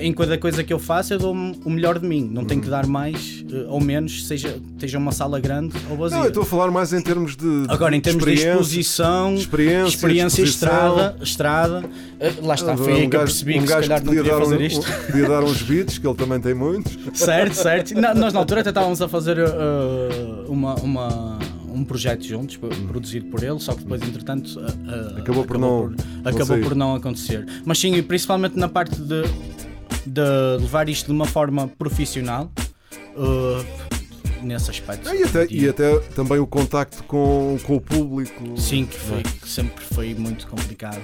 [0.00, 2.64] em cada coisa que eu faço eu dou o melhor de mim, não tenho Uhum.
[2.64, 6.16] que dar mais eh, ou menos, seja, seja uma sala grande ou vazia.
[6.18, 7.64] Não, eu estou a falar mais em termos de.
[7.68, 10.68] Agora, em termos de exposição, experiência, experiência exposição.
[10.68, 11.84] estrada, estrada,
[12.20, 14.22] eh, lá está, Ah, foi um que eu percebi um que se calhar não podia
[14.22, 14.80] queria fazer um- isto.
[14.80, 16.98] um- podia dar uns beats, que ele também tem muitos.
[17.18, 17.94] Certo, certo.
[17.94, 21.38] Não, nós na altura até estávamos a fazer uh, uma, uma-
[21.72, 22.56] um projeto juntos,
[22.88, 26.74] produzido por ele, só que depois, entretanto, uh, uh, Acabou por não- não acabou por
[26.74, 27.44] não acontecer.
[27.64, 29.22] Mas sim, principalmente na parte de,
[30.06, 30.22] de
[30.60, 32.50] levar isto de uma forma profissional.
[33.16, 33.86] uh,
[34.42, 35.08] nesse aspecto.
[35.08, 38.44] Ah, e, até, e até também o contacto com, com o público.
[38.60, 41.00] Sim, que, foi, que sempre foi muito complicado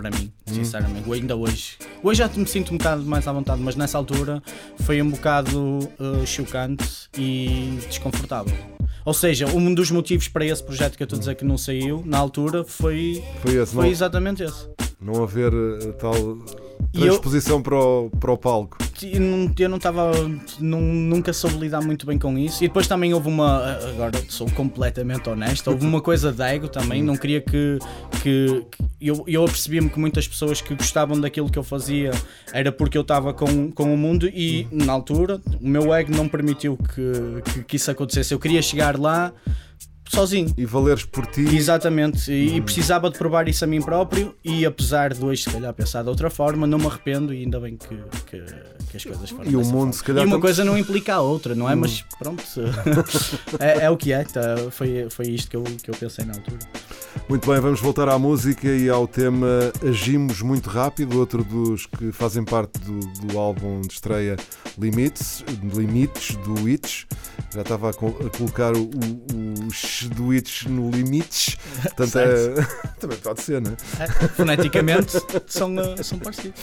[0.00, 0.54] para mim, Hum.
[0.54, 1.12] sinceramente.
[1.12, 1.76] Ainda hoje.
[2.04, 4.40] Hoje já me sinto um bocado mais à vontade, mas nessa altura
[4.84, 6.84] foi um bocado uh, chocante
[7.18, 8.56] e desconfortável.
[9.04, 11.58] Ou seja, um dos motivos para esse projeto que eu estou a dizer que não
[11.58, 14.68] saiu na altura foi, Foi esse, foi não, exatamente esse.
[15.00, 16.38] não haver eh, tal eu-
[17.00, 18.78] transposição para, o, para o palco.
[19.02, 20.12] Eu não- estava.
[20.60, 22.62] Nunca soube lidar muito bem com isso.
[22.64, 23.76] E depois também houve uma.
[23.90, 25.68] Agora sou completamente honesto.
[25.70, 27.02] Houve uma coisa de ego também.
[27.02, 27.78] Não queria que.
[28.22, 32.10] que, que- eu, eu apercebia-me que muitas pessoas que gostavam daquilo que eu fazia
[32.52, 34.28] era porque eu estava com, com o mundo.
[34.28, 38.34] E na altura o meu ego não permitiu que, que, que isso acontecesse.
[38.34, 39.32] Eu queria chegar lá
[40.10, 40.52] sozinho.
[40.56, 41.42] E valeres por ti.
[41.54, 44.34] Exatamente, e, e precisava de provar isso a mim próprio.
[44.44, 47.32] E apesar de hoje, se calhar, pensar de outra forma, não me arrependo.
[47.32, 48.44] E ainda bem que, que,
[48.90, 49.92] que as coisas foram E o mundo, forma.
[49.92, 51.74] se calhar, E uma coisa não implica a outra, não é?
[51.74, 52.42] Mas pronto,
[53.58, 54.24] é, é o que é.
[54.24, 56.58] Tá, foi, foi isto que eu, que eu pensei na altura.
[57.28, 59.46] Muito bem, vamos voltar à música e ao tema
[59.86, 64.36] Agimos Muito Rápido, outro dos que fazem parte do, do álbum de estreia
[64.78, 65.44] Limites,
[65.74, 67.04] Limites do Itch.
[67.52, 69.70] Já estava a colocar o, o, o
[70.04, 72.54] Do Itch no Limites, portanto é,
[73.00, 74.04] também pode ser, não é?
[74.04, 75.12] É, foneticamente
[75.46, 76.60] são, eh, são parecidos.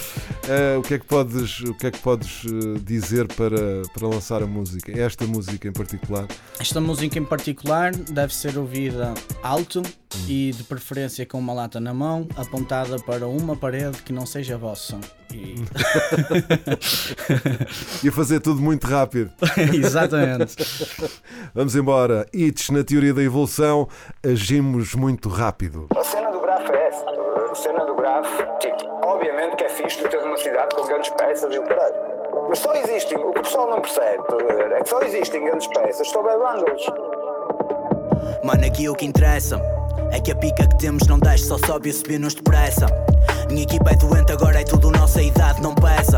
[0.48, 4.08] Eh, o que é que podes, o que é que podes eh, dizer para, para
[4.08, 4.98] lançar a música?
[4.98, 6.28] Esta música em particular?
[6.60, 9.82] Esta música em particular deve ser ouvida alto
[10.28, 14.58] e de preferência com uma lata na mão, apontada para uma parede que não seja
[14.58, 15.00] vossa.
[15.34, 15.56] E...
[18.04, 19.32] E fazer tudo muito rápido.
[19.74, 20.56] Exatamente.
[21.54, 22.26] Vamos embora.
[22.34, 23.88] Itch, na teoria da evolução,
[24.24, 25.88] agimos muito rápido.
[25.96, 27.06] A cena do grafo é essa.
[27.52, 31.10] A cena do grafo, tipo, obviamente que é fixe tu teres uma cidade com grandes
[31.12, 31.96] peças e o caralho.
[32.50, 34.24] Mas só existem, o que o pessoal não percebe,
[34.78, 36.86] é que só existem grandes peças sobre bundles.
[38.44, 39.75] Mano, aqui o que interessa
[40.16, 42.86] é que a pica que temos não desce, só sobe e subir-nos depressa.
[43.50, 46.18] Minha equipa é doente, agora é tudo nossa idade, não pesa.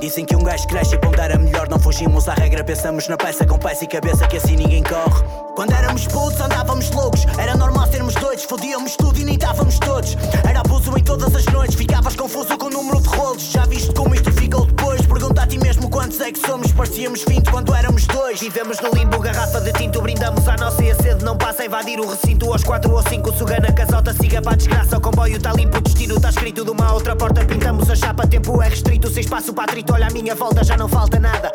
[0.00, 3.46] Dizem que um gajo cresce e pondera melhor, não fugimos à regra, pensamos na peça
[3.46, 5.24] com peça e cabeça que assim ninguém corre.
[5.54, 10.16] Quando éramos putos andávamos loucos, era normal sermos doidos, fodíamos tudo e nem estávamos todos.
[10.48, 13.52] Era abuso em todas as noites, ficavas confuso com o número de rolos.
[13.52, 15.00] Já viste como isto ficou depois?
[15.06, 18.40] Pergunta a ti mesmo quantos é que somos, parecíamos 20 quando éramos dois.
[18.40, 21.66] Vivemos no limbo, garrafa de tinto, brindamos à nossa e a sede não passa a
[21.66, 23.32] invadir o recinto aos 4 ou 5.
[23.38, 26.63] Suga na casota, siga para a desgraça, o comboio está limpo, o destino está escrito
[26.64, 27.44] de uma outra porta.
[27.44, 30.76] Pintamos a chapa, tempo é restrito, sem espaço para atrito, olha a minha volta, já
[30.76, 31.52] não falta nada.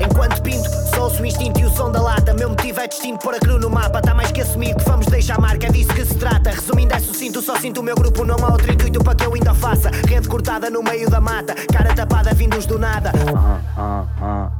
[0.00, 2.34] Enquanto pinto, só o instinto e o som da lata.
[2.34, 5.06] Meu motivo é distinto, pôr a cru no mapa, tá mais que assumir que vamos
[5.06, 6.50] deixar marca, é disso que se trata.
[6.50, 9.34] Resumindo, é sucinto, só sinto o meu grupo, não há outro intuito para que eu
[9.34, 9.90] ainda faça.
[10.06, 13.12] Rede cortada no meio da mata, cara tapada, vindos do nada.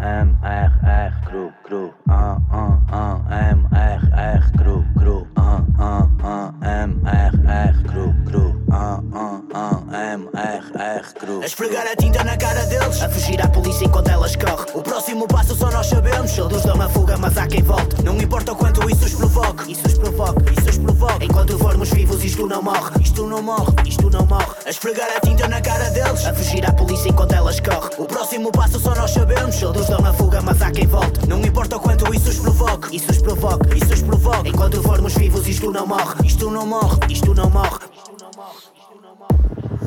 [0.00, 1.94] M, R, R, cru, cru.
[3.30, 5.26] M, R, R, cru, cru.
[6.62, 8.57] M, R, R, cru, cru.
[11.42, 13.00] A esfregar a tinta na cara deles.
[13.02, 14.66] A fugir à polícia enquanto elas correm.
[14.74, 16.32] O próximo passo só nós sabemos.
[16.32, 18.02] Todos dão a fuga mas há quem volte.
[18.04, 19.72] Não importa o quanto isso os provoque.
[19.72, 21.24] Isso os provoque, isso os provoque.
[21.24, 22.90] Enquanto formos vivos isto não morre.
[23.00, 24.54] Isto não morre, isto não morre.
[24.66, 26.26] A esfregar a tinta na cara deles.
[26.26, 27.90] A fugir à polícia enquanto elas correm.
[27.98, 29.56] O próximo passo só nós sabemos.
[29.58, 31.26] Todos dão a fuga mas há quem volte.
[31.26, 32.94] Não importa o quanto isso os provoque.
[32.94, 34.50] Isso os provoque, isso os provoque.
[34.50, 36.26] Enquanto formos vivos isto não morre.
[36.26, 38.07] Isto não morre, isto não morre
[38.38, 39.37] mach, ich.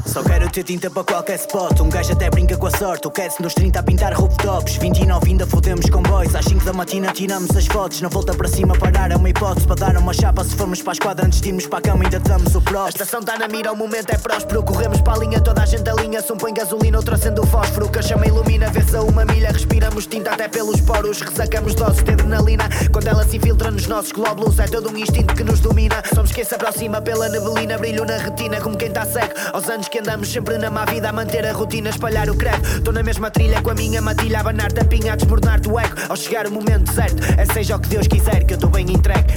[0.06, 1.80] Só quero ter tinta para qualquer spot.
[1.80, 3.08] Um gajo até brinca com a sorte.
[3.08, 4.78] O Cats nos 30 a pintar rooftops.
[4.78, 6.36] 29 ainda fodemos com boys.
[6.36, 8.02] Às 5 da matina tiramos as fotos.
[8.02, 9.68] Na volta para cima parar é uma hipótese.
[9.68, 12.04] Para dar uma chapa se formos para a esquadra antes de irmos para a cama
[12.04, 12.86] ainda damos o pró.
[12.86, 14.64] A estação está na mira, o momento é próspero.
[14.64, 16.22] Corremos para a linha, toda a gente alinha.
[16.22, 17.90] Se um põe gasolina, outro acende o fósforo.
[17.90, 19.52] Que a chama ilumina, vê-se a uma milha.
[19.52, 21.22] Respiramos tinta até pelos poros.
[21.22, 22.68] Ressacamos doses de adrenalina.
[22.92, 26.04] Quando ela se infiltra nos nossos glóbulos, é todo um instinto que nos domina.
[26.14, 27.78] Somos quem se aproxima pela neblina.
[27.78, 29.34] Brilho na retina, como quem está cego.
[29.54, 32.66] Aos anos que andamos sempre na má vida, a manter a rotina, espalhar o credo.
[32.78, 35.96] Estou na mesma trilha com a minha matilha, a abanar tapinha, a desmoronar-te o eco.
[36.08, 38.90] Ao chegar o momento certo, é seja o que Deus quiser, que eu estou bem
[38.90, 39.34] entregue.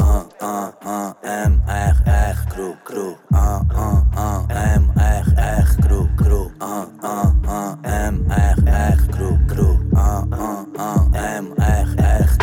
[0.00, 3.18] Ah, ah, ah, M, R, R, cru, cru.
[3.34, 6.50] Ah, ah, ah, M, R, R, cru, cru.
[6.60, 7.78] Ah, ah, ah,
[8.08, 9.78] M, R, R, cru, cru.
[9.94, 12.41] Ah, ah, ah, M, R, R, cru.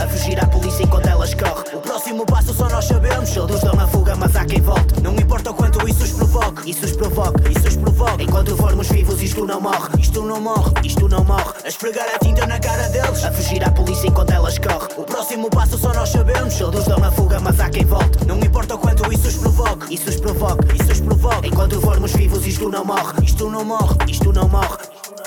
[0.00, 1.74] A fugir à polícia enquanto elas correm.
[1.74, 5.00] O próximo passo só nós sabemos, todos dão a fuga, mas há quem volte.
[5.02, 8.24] Não importa o quanto isso os provoque, isso os provoque, isso os provoque.
[8.24, 11.52] Enquanto formos vivos, isto não morre, isto não morre, isto não morre.
[11.64, 14.88] A esfregar a tinta na cara deles, a fugir à polícia enquanto elas correm.
[14.96, 18.24] O próximo passo só nós sabemos, todos dão a fuga, mas há quem volte.
[18.26, 21.48] Não importa o quanto isso os provoque, isso os provoque, isso os provoque.
[21.48, 24.76] Enquanto formos vivos, isto não morre, isto não morre, isto não morre.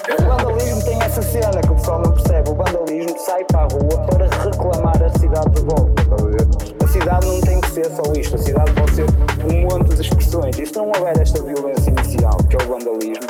[0.09, 2.49] O vandalismo tem essa cena que o pessoal não percebe.
[2.49, 4.27] O vandalismo sai para a rua para
[4.59, 6.01] reclamar a cidade de volta.
[6.11, 6.47] a ver?
[6.83, 8.35] A cidade não tem que ser só isto.
[8.35, 9.05] A cidade pode ser
[9.49, 10.59] um monte de expressões.
[10.59, 13.27] E se não houver esta violência inicial, que é o vandalismo,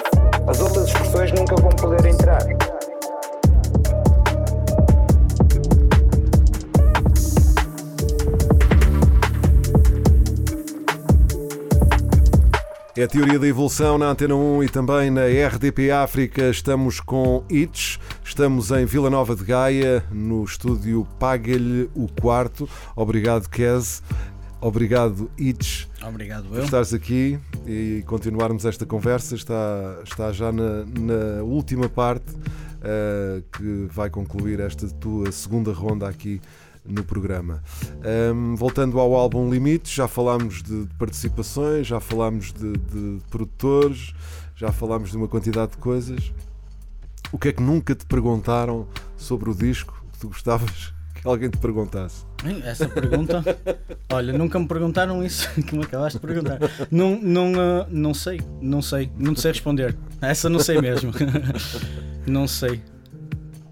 [0.47, 2.43] as outras expressões nunca vão poder entrar.
[12.97, 16.49] É a teoria da evolução na Antena 1 e também na RDP África.
[16.49, 17.97] Estamos com Itch,
[18.39, 22.69] estamos em Vila Nova de Gaia, no estúdio Paga-lhe o Quarto.
[22.95, 24.01] Obrigado, Kes.
[24.61, 26.63] Obrigado, Itch, Obrigado, por eu.
[26.63, 29.35] estares aqui e continuarmos esta conversa.
[29.35, 32.33] Está, está já na, na última parte
[32.81, 36.39] eh, que vai concluir esta tua segunda ronda aqui
[36.85, 37.61] no programa.
[38.05, 44.13] Ahm, voltando ao álbum Limites, já falámos de participações, já falámos de, de produtores,
[44.55, 46.31] já falámos de uma quantidade de coisas.
[47.31, 48.87] O que é que nunca te perguntaram
[49.17, 52.25] sobre o disco que tu gostavas que alguém te perguntasse?
[52.63, 53.43] Essa pergunta,
[54.11, 56.59] olha, nunca me perguntaram isso que me acabaste de perguntar.
[56.89, 59.97] Não, não, ah, não sei, não sei, não sei responder.
[60.21, 61.11] Essa não sei mesmo.
[62.27, 62.83] Não sei.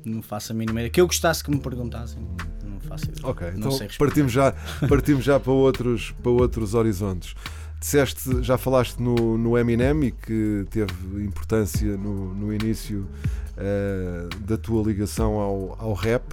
[0.03, 0.89] Não faço a mínima ideia.
[0.89, 2.25] Que eu gostasse que me perguntassem,
[2.63, 3.27] não faço ideia.
[3.27, 4.53] Ok, não então partimos já,
[4.89, 7.35] partimos já para, outros, para outros horizontes.
[7.79, 13.07] Disseste, já falaste no, no Eminem e que teve importância no, no início
[13.55, 16.23] eh, da tua ligação ao, ao rap.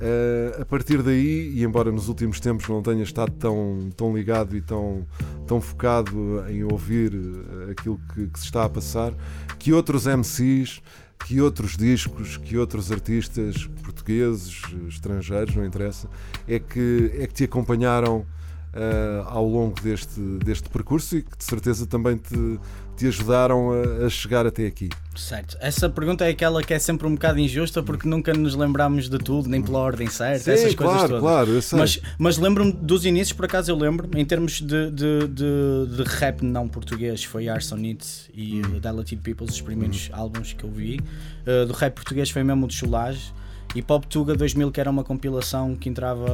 [0.00, 4.56] Eh, a partir daí, e embora nos últimos tempos não tenhas estado tão, tão ligado
[4.56, 5.06] e tão,
[5.46, 9.12] tão focado em ouvir eh, aquilo que, que se está a passar,
[9.58, 10.82] que outros MCs,
[11.26, 16.08] que outros discos, que outros artistas portugueses, estrangeiros, não interessa,
[16.46, 18.26] é que, é que te acompanharam
[18.74, 22.58] eh, ao longo deste, deste percurso e que de certeza também te,
[22.96, 24.88] te ajudaram a, a chegar até aqui.
[25.16, 25.56] Certo.
[25.60, 29.16] Essa pergunta é aquela que é sempre um bocado injusta porque nunca nos lembramos de
[29.18, 31.20] tudo, nem pela ordem certa, Sim, essas coisas claro, todas.
[31.22, 31.78] claro, eu sei.
[31.78, 36.02] Mas, mas lembro-me dos inícios, por acaso eu lembro, em termos de, de, de, de
[36.04, 38.76] rap não português, foi Arson It e Hum.
[38.76, 40.98] uh, Dilated Peoples, os primeiros álbuns que eu vi.
[41.46, 43.32] Uh, do rap português foi mesmo o de Cholage.
[43.74, 46.30] E Pop Tuga 2000, que era uma compilação que entrava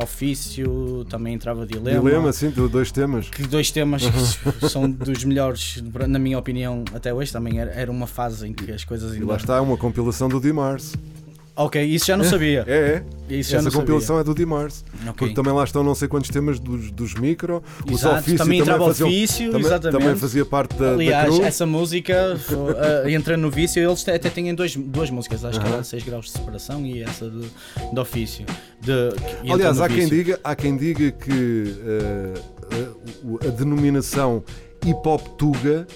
[0.00, 1.98] ofício, também entrava dilema.
[1.98, 3.28] Dilema, sim, dois temas.
[3.28, 7.32] Que dois temas que são dos melhores, na minha opinião, até hoje.
[7.32, 10.40] Também era, era uma fase em que as coisas E lá está uma compilação do
[10.40, 10.94] Dimars.
[11.54, 12.64] Ok, isso já não sabia.
[12.66, 13.34] É, é.
[13.34, 14.82] Isso Essa compilação é do Dimars.
[15.02, 15.12] Ok.
[15.16, 17.62] Porque também lá estão não sei quantos temas dos, dos micro.
[17.86, 20.00] Os Exato, ofício também entrava faziam- ofício, também, exatamente.
[20.02, 21.44] também fazia parte da, da Aliás, crew.
[21.44, 22.36] essa música
[23.04, 23.82] uh, entra no vício.
[23.82, 27.28] Eles até têm dois, duas músicas, acho que era 6 graus de separação e essa
[27.28, 27.46] de,
[27.92, 28.46] de ofício.
[28.80, 28.92] De,
[29.50, 32.40] Aliás, há quem, diga, há quem diga que eh,
[33.44, 34.42] a, a denominação
[34.84, 35.86] hip hop tuga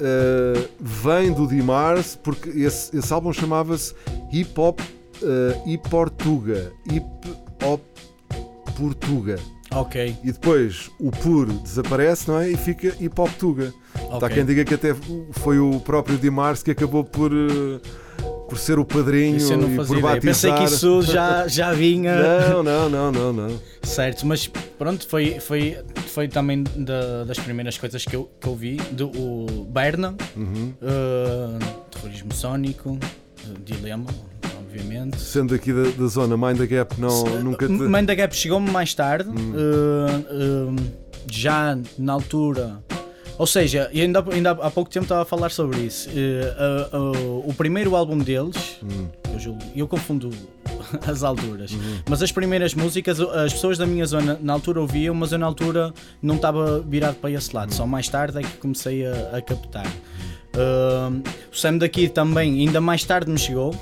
[0.00, 3.94] eh, vem do Dimars porque esse, esse álbum chamava-se
[4.32, 4.80] Hip Hop
[5.22, 6.72] uh, Hip Portuga.
[7.64, 7.80] Hop
[8.76, 9.38] Portuga.
[9.74, 12.50] Ok, E depois o pur desaparece, não é?
[12.50, 13.72] E fica hip hop tuga.
[14.10, 14.28] Há Ok.
[14.28, 14.94] quem diga que até
[15.32, 17.80] foi o próprio Dimars que acabou por, eh,
[18.50, 20.20] por ser o padrinho isso eu não e por ideia.
[20.20, 20.58] Pensei batizar.
[20.58, 22.14] que isso já, já vinha.
[22.50, 23.60] Não, não, não, não, não.
[23.82, 28.54] Certo, mas pronto, foi, foi, foi também da- das primeiras coisas que eu, que eu
[28.54, 28.76] vi.
[28.90, 30.74] Do, o Berna, Uhum.
[30.82, 31.58] uh,
[31.90, 32.98] Terrorismo Sónico, uh,
[33.64, 34.10] Dilema,
[34.76, 35.20] obviamente.
[35.20, 37.72] Sendo aqui da, da zona Mind the Gap, não, nunca te.
[37.72, 39.52] Mind the Gap chegou-me mais tarde, Hum.
[39.54, 40.76] uh, uh,
[41.30, 42.82] já na altura
[43.38, 46.08] Ou seja, ainda, ainda há pouco tempo estava a falar sobre isso.
[46.58, 46.98] Ah,
[47.44, 49.08] o primeiro álbum deles, Hum.
[49.32, 50.30] eu, julgo- eu confundo
[51.06, 51.72] as alturas,
[52.08, 55.46] mas as primeiras músicas, as pessoas da minha zona na altura ouviam, mas eu na
[55.46, 57.72] altura não estava virado para esse lado.
[57.74, 59.90] Só mais tarde é que comecei a, a captar.
[60.54, 61.10] Ah,
[61.52, 63.74] o Sam daqui também, ainda mais tarde me chegou,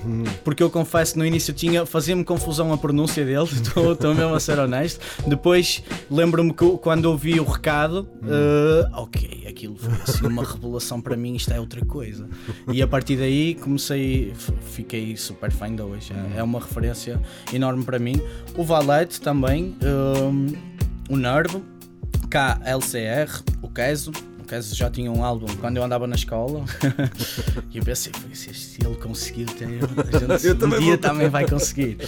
[0.44, 3.44] porque eu confesso que no início tinha fazia-me confusão a pronúncia dele,
[3.92, 5.00] estou mesmo a ser honesto.
[5.26, 8.09] Depois lembro-me que quando ouvi o recado,
[8.92, 12.28] ah, ok, aquilo foi assim uma revelação para mim, isto é outra coisa.
[12.72, 14.33] E a partir daí comecei,
[14.72, 16.12] fiquei super fã ainda hoje.
[16.12, 17.20] É- É uma referência
[17.52, 18.20] enorme para mim.
[18.56, 19.76] O Valete também,
[21.09, 21.62] o Nervo,
[22.30, 24.12] KLCR, o Queso.
[24.50, 26.64] O Queso já tinha um álbum quando eu andava na escola.
[27.70, 29.68] e eu pensei, "Foi, se ele conseguir ter,
[30.28, 31.98] a gente um também dia vou- também vai conseguir.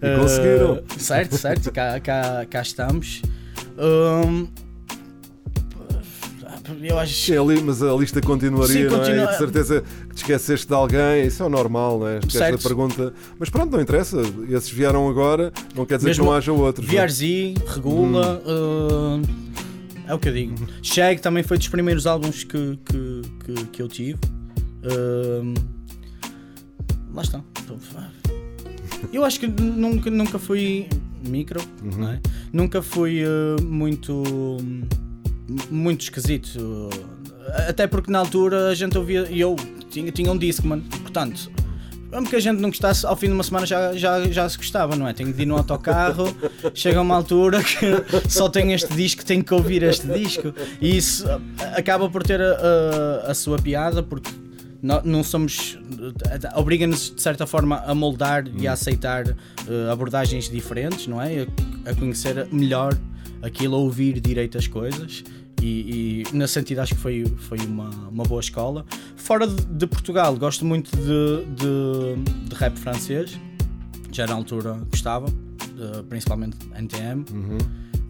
[0.00, 0.72] E conseguiram.
[0.76, 3.20] Uh, certo, certo, cá, cá, cá estamos.
[3.78, 4.48] Um,
[6.82, 8.98] eu acho ali, mas a lista continuaria, Sim, não é?
[8.98, 12.20] continua- E de certeza que te esqueceste de alguém, isso é o normal, não é?
[12.26, 13.12] Esquece a pergunta.
[13.38, 14.16] Mas pronto, não interessa.
[14.48, 16.88] Esses vieram agora, não quer dizer Mesmo que não haja outros.
[16.88, 17.06] é?
[17.06, 19.41] VRZ, Regula, uh,
[20.06, 20.54] é o que eu digo.
[20.82, 24.18] Shag também foi dos primeiros álbuns que, que, que, que eu tive.
[24.84, 25.54] Um,
[27.14, 27.42] lá está.
[29.12, 30.88] Eu acho que nunca, nunca fui
[31.26, 32.20] micro, não é?
[32.52, 34.22] nunca fui uh, muito,
[35.70, 36.90] muito esquisito.
[37.68, 39.56] Até porque na altura a gente ouvia, e eu
[39.90, 41.50] tinha, tinha um Discman, portanto,
[42.12, 44.56] mesmo que a gente não gostasse, ao fim de uma semana já, já, já se
[44.58, 45.12] gostava, não é?
[45.12, 46.24] Tenho de ir no autocarro,
[46.74, 50.52] chega uma altura que só tenho este disco, tenho que ouvir este disco.
[50.80, 51.40] E isso ah,
[51.76, 52.44] acaba por ter a,
[53.26, 54.30] a- a sua piada, porque
[54.82, 55.78] não somos.
[56.56, 61.46] obriga-nos de certa forma a moldar e a aceitar eh, abordagens diferentes, não é?
[61.86, 62.96] A, a conhecer melhor
[63.42, 65.22] aquilo, a ouvir direito as coisas.
[65.62, 68.84] E, e nesse sentido acho que foi, foi uma, uma boa escola.
[69.16, 73.38] Fora de, de Portugal, gosto muito de, de, de rap francês.
[74.10, 77.24] Já na altura gostava, eh, principalmente NTM.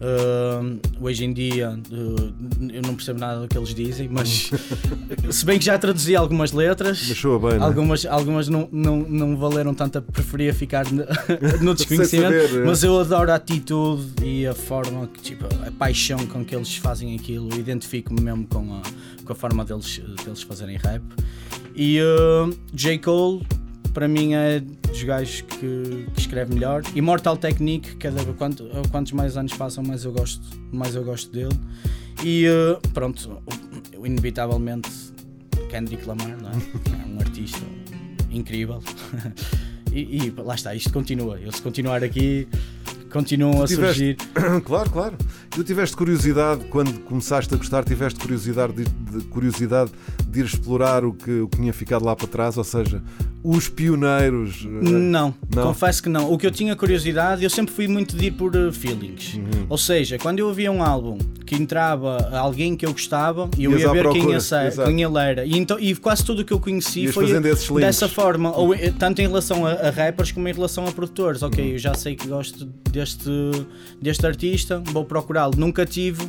[0.03, 2.33] Uh, hoje em dia uh,
[2.73, 4.51] eu não percebo nada do que eles dizem, mas
[5.31, 6.99] se bem que já traduzi algumas letras,
[7.41, 7.63] bem, é?
[7.63, 11.05] algumas, algumas não, não, não valeram tanto, preferia ficar no,
[11.63, 12.65] no desconhecimento, saber, é.
[12.65, 16.75] mas eu adoro a atitude e a forma, que, tipo, a paixão com que eles
[16.75, 18.81] fazem aquilo, identifico-me mesmo com a,
[19.23, 21.01] com a forma deles, deles fazerem rap.
[21.73, 22.97] E uh, J.
[22.99, 23.47] Cole,
[23.93, 24.61] para mim, é
[24.93, 26.83] dos gajos que, que escreve melhor.
[26.93, 31.31] E Mortal Technique, cada quanto, quantos mais anos passam, mais eu gosto, mais eu gosto
[31.31, 31.59] dele.
[32.23, 33.41] E uh, pronto,
[34.03, 34.89] inevitavelmente
[35.69, 36.53] Kendrick Lamar, não é?
[36.53, 37.61] É um artista
[38.31, 38.81] incrível.
[39.95, 41.37] E, e lá está, isto continua.
[41.39, 42.47] Eu se continuar aqui,
[43.11, 44.17] continuam a surgir.
[44.65, 45.15] claro, claro.
[45.55, 49.91] Tu tiveste curiosidade, quando começaste a gostar, tiveste curiosidade de, de- curiosidade
[50.27, 53.03] de ir explorar o que, o que tinha ficado lá para trás, ou seja,
[53.43, 54.65] os pioneiros.
[54.65, 55.63] eh, Não, Não?
[55.67, 56.31] confesso que não.
[56.33, 59.35] O que eu tinha curiosidade, eu sempre fui muito de ir por uh, feelings.
[59.35, 59.67] Uhum.
[59.69, 63.81] Ou seja, quando eu ouvia um álbum que entrava alguém que eu gostava, eu Ias
[63.81, 64.83] ia ver quem, procura, exato.
[64.85, 65.45] quem ele era.
[65.45, 68.91] E, então, e quase tudo o que eu conheci Ias foi dessa forma, ou, eh,
[68.97, 71.43] tanto em relação a, a rappers como em relação a produtores.
[71.43, 71.71] Ok, Uhum.
[71.73, 73.29] eu já sei que gosto deste,
[74.01, 75.05] deste artista, vou
[75.49, 75.53] procurá-lo.
[75.57, 76.23] Nunca tive.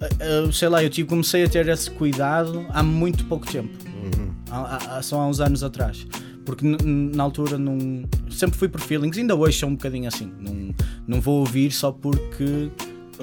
[0.00, 3.70] eh, eh, sei lá, eu tive, comecei a ter esse cuidado há muito pouco tempo.
[3.86, 4.30] Uhum.
[4.50, 6.06] Há, há- só há uns anos atrás.
[6.44, 8.04] Porque na altura não.
[8.30, 10.32] Sempre fui por feelings, ainda hoje sou um bocadinho assim.
[10.40, 10.74] Não,
[11.06, 12.70] não vou ouvir só porque.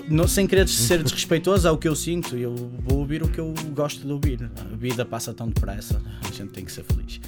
[0.10, 2.36] Não- sem querer ser desrespeitoso, é o que eu sinto.
[2.36, 2.54] Eu
[2.88, 4.50] vou ouvir o que eu gosto de ouvir.
[4.72, 7.20] A vida passa tão depressa, a gente tem que ser feliz.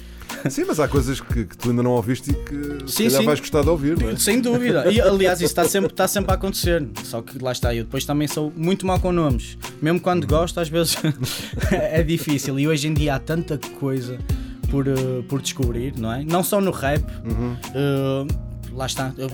[0.50, 2.54] Sim, mas há coisas que, que tu ainda não ouviste e que
[2.88, 3.26] se Sim, calhar sim.
[3.26, 4.16] vais gostar de ouvir, não é?
[4.16, 4.90] Sem dúvida.
[4.92, 6.86] E aliás, isso está sempre, está sempre a acontecer.
[7.02, 9.56] Só que lá está, eu depois também sou muito mal com nomes.
[9.82, 10.96] Mesmo quando gosto, às vezes
[11.72, 12.58] é difícil.
[12.60, 14.18] E hoje em dia há tanta coisa
[14.70, 14.92] por, eh,
[15.28, 16.22] por descobrir, não é?
[16.22, 17.02] Não só no rap.
[18.68, 19.12] Eh, lá está.
[19.16, 19.28] Eu-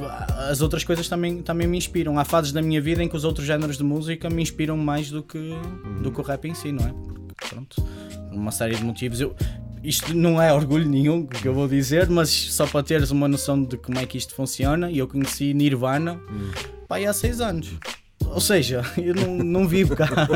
[0.50, 2.18] As outras coisas também, também me inspiram.
[2.18, 5.10] Há fases da minha vida em que os outros géneros de música me inspiram mais
[5.10, 5.52] do que,
[6.02, 6.92] do que o rap em si, não é?
[7.28, 9.20] Porque, pronto, por uma série de motivos.
[9.20, 9.34] Eu,
[9.82, 13.62] isto não é orgulho nenhum que eu vou dizer, mas só para teres uma noção
[13.62, 16.18] de como é que isto funciona, eu conheci Nirvana
[16.88, 17.70] pá, aí há seis anos.
[18.34, 20.08] Ou seja, eu não, não vivo cá.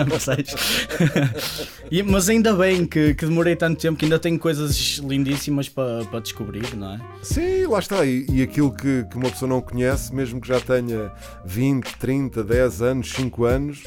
[1.91, 6.05] E- mas ainda bem que, que demorei tanto tempo que ainda tenho coisas lindíssimas para,
[6.05, 7.01] para descobrir, não é?
[7.23, 8.05] Sim, lá está.
[8.05, 11.11] E, e aquilo que, que uma pessoa não conhece, mesmo que já tenha
[11.47, 13.85] 20, 30, 10 anos, 5 anos,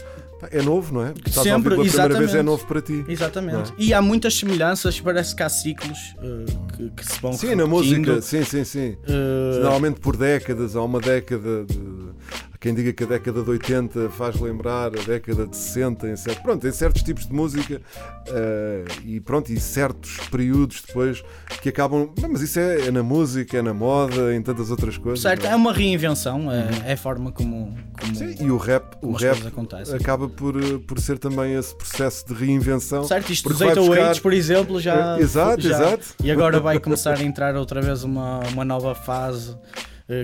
[0.49, 1.11] é novo, não é?
[1.11, 2.45] Estás a Sempre, pela primeira vez, é exatamente.
[2.45, 3.05] novo para ti.
[3.07, 3.69] Exatamente.
[3.71, 3.73] É?
[3.77, 6.45] E há muitas semelhanças, parece que há ciclos eh,
[6.75, 7.69] que, que se vão Sim, na repetindo.
[7.69, 8.97] música, sim, sim, sim.
[9.07, 12.10] Eh, Normalmente por décadas, há uma década de.
[12.59, 16.43] Quem diga que a década de 80 faz lembrar a década de 60, em certo,
[16.43, 17.81] pronto, em certos tipos de música
[18.27, 21.23] eh, e pronto, e certos períodos depois
[21.61, 22.09] que acabam.
[22.29, 25.21] Mas isso é, é na música, é na moda, em tantas outras coisas.
[25.21, 28.95] Certo, não é uma reinvenção, é, é a forma como, como, Sim, e o rap,
[29.01, 29.95] o rap acontecem.
[29.95, 33.03] acaba por, eh, por ser também esse processo de reinvenção.
[33.05, 35.17] Certo, isto dos porque vai 808, buscar- por exemplo, já.
[35.17, 36.05] Eh, exato, já- exato.
[36.23, 39.55] E agora vai começar a entrar outra vez uma, uma nova fase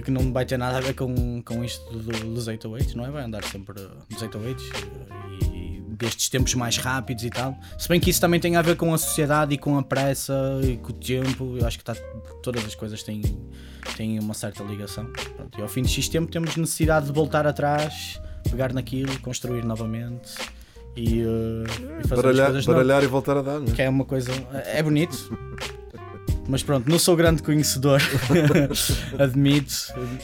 [0.03, 3.09] que não vai ter nada a ver com, com isto do- dos 808, não é?
[3.11, 3.73] Vai andar sempre
[4.09, 7.57] dos 808 eh, e destes tempos mais rápidos e tal.
[7.77, 10.33] Se bem que isso também tem a ver com a sociedade e com a pressa
[10.63, 11.95] e com o tempo, eu acho que tá,
[12.43, 13.21] todas as coisas têm,
[13.95, 15.05] têm uma certa ligação.
[15.35, 18.19] Pronto, e ao fim de X tempo temos necessidade de voltar atrás,
[18.49, 20.33] pegar naquilo, construir novamente.
[20.95, 23.75] E, eh, e fazer baralhar, as coisas baralhar e voltar a dar, não é?
[23.75, 24.31] que é uma coisa.
[24.65, 25.15] É bonito.
[26.49, 28.01] Mas pronto, não sou grande conhecedor,
[29.19, 29.73] admito.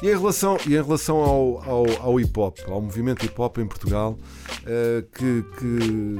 [0.01, 3.57] E em relação, e em relação ao, ao, ao hip hop, ao movimento hip hop
[3.57, 4.17] em Portugal,
[4.65, 6.15] eh, que, que-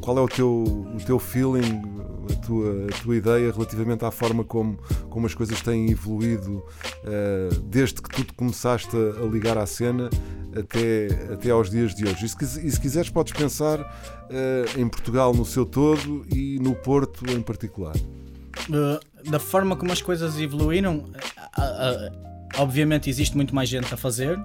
[0.00, 0.48] qual é o teu,
[0.94, 1.82] o teu feeling,
[2.30, 4.78] a tua, a tua ideia relativamente à forma como,
[5.10, 6.62] como as coisas têm evoluído
[7.04, 10.08] eh, desde que tu te começaste a, a ligar à cena
[10.56, 12.24] até, até aos dias de hoje?
[12.26, 13.78] E se, e se quiseres, podes pensar
[14.30, 17.94] eh, em Portugal no seu todo e no Porto em particular.
[18.68, 18.98] Uh,
[19.30, 24.38] da forma como as coisas evoluíram, uh, uh, obviamente existe muito mais gente a fazer,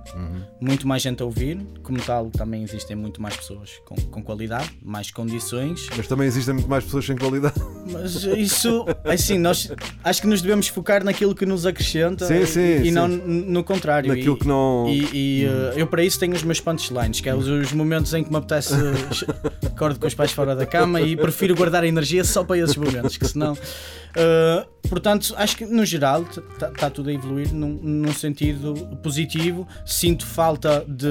[0.59, 1.57] muito mais gente a ouvir.
[1.83, 5.87] Como tal, também existem muito mais pessoas com, com qualidade, mais condições.
[5.95, 7.55] Mas também existem muito mais pessoas sem qualidade.
[7.91, 9.71] Mas isso, assim, nós
[10.03, 12.91] acho que nos devemos focar naquilo que nos acrescenta Sim, e, sim, e sim.
[12.91, 14.09] não no contrário.
[14.09, 15.49] Naquilo E- que não- E, e, uh,
[15.79, 18.37] eu para isso tenho os meus punchlines, que é os, os momentos em que me
[18.37, 18.73] apetece
[19.65, 23.17] acordo com os pés fora da cama e prefiro guardar energia só para esses momentos,
[23.17, 23.53] que senão.
[23.53, 28.73] uh, portanto, acho que no geral está tudo a evoluir num, num sentido
[29.03, 29.67] positivo.
[29.85, 31.07] Sinto falta de.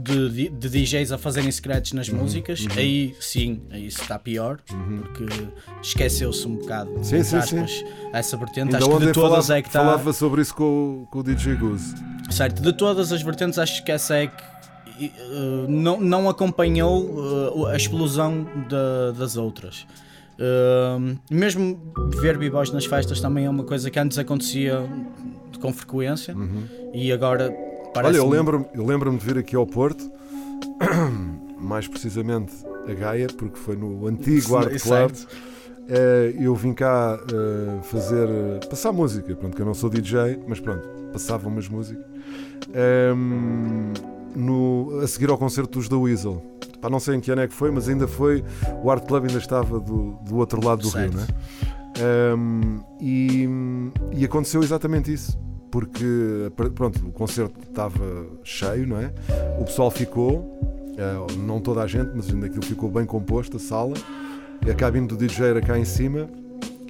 [0.00, 5.26] De, de DJs a fazerem scratch nas Uhum, músicas, aí sim, aí está pior, porque
[5.82, 8.60] esqueceu-se um bocado Sim, sim, aspas, essa vertente.
[8.66, 9.80] Ainda acho que de todas falava, é que está.
[9.80, 10.62] falava sobre isso com,
[11.02, 11.96] o- com o DJ Goose.
[12.30, 17.02] Certo, de todas as vertentes, acho que essa é que uh, não, não acompanhou
[17.56, 19.84] uh, a explosão da- das outras.
[20.38, 21.76] Uh, mesmo
[22.20, 24.78] ver b-boys nas festas também é uma coisa que antes acontecia
[25.60, 26.34] com frequência
[26.92, 27.50] e agora
[27.92, 30.10] parece Olha, eu lembro-me eu lembro de vir aqui ao Porto,
[31.58, 32.52] mais precisamente
[32.88, 35.12] a Gaia, porque foi no antigo Art Club.
[35.90, 38.28] Eh, eu vim cá eh, fazer.
[38.68, 39.34] passar música.
[39.34, 42.04] Pronto, que eu não sou DJ, mas pronto, passava umas músicas.
[42.74, 43.94] Ehm,
[44.36, 46.42] no, a seguir ao concerto dos da Weasel.
[46.80, 48.44] Pá, não sei em que ano é que foi, mas ainda foi.
[48.82, 51.16] O Art Club ainda estava do, do outro lado do Certo.
[51.16, 53.48] rio, não Ehm, e,
[54.16, 55.38] e aconteceu exatamente isso.
[55.70, 59.12] Porque pronto, o concerto estava cheio, não é?
[59.60, 60.58] O pessoal ficou,
[60.96, 63.92] eh, não toda a gente, mas ainda aquilo ficou bem composto, a sala.
[64.68, 66.26] A cabine do DJ era cá em cima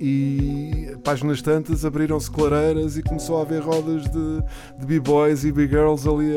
[0.00, 4.42] e páginas tantas abriram-se clareiras e começou a haver rodas de,
[4.78, 6.36] de b-boys e b-girls ali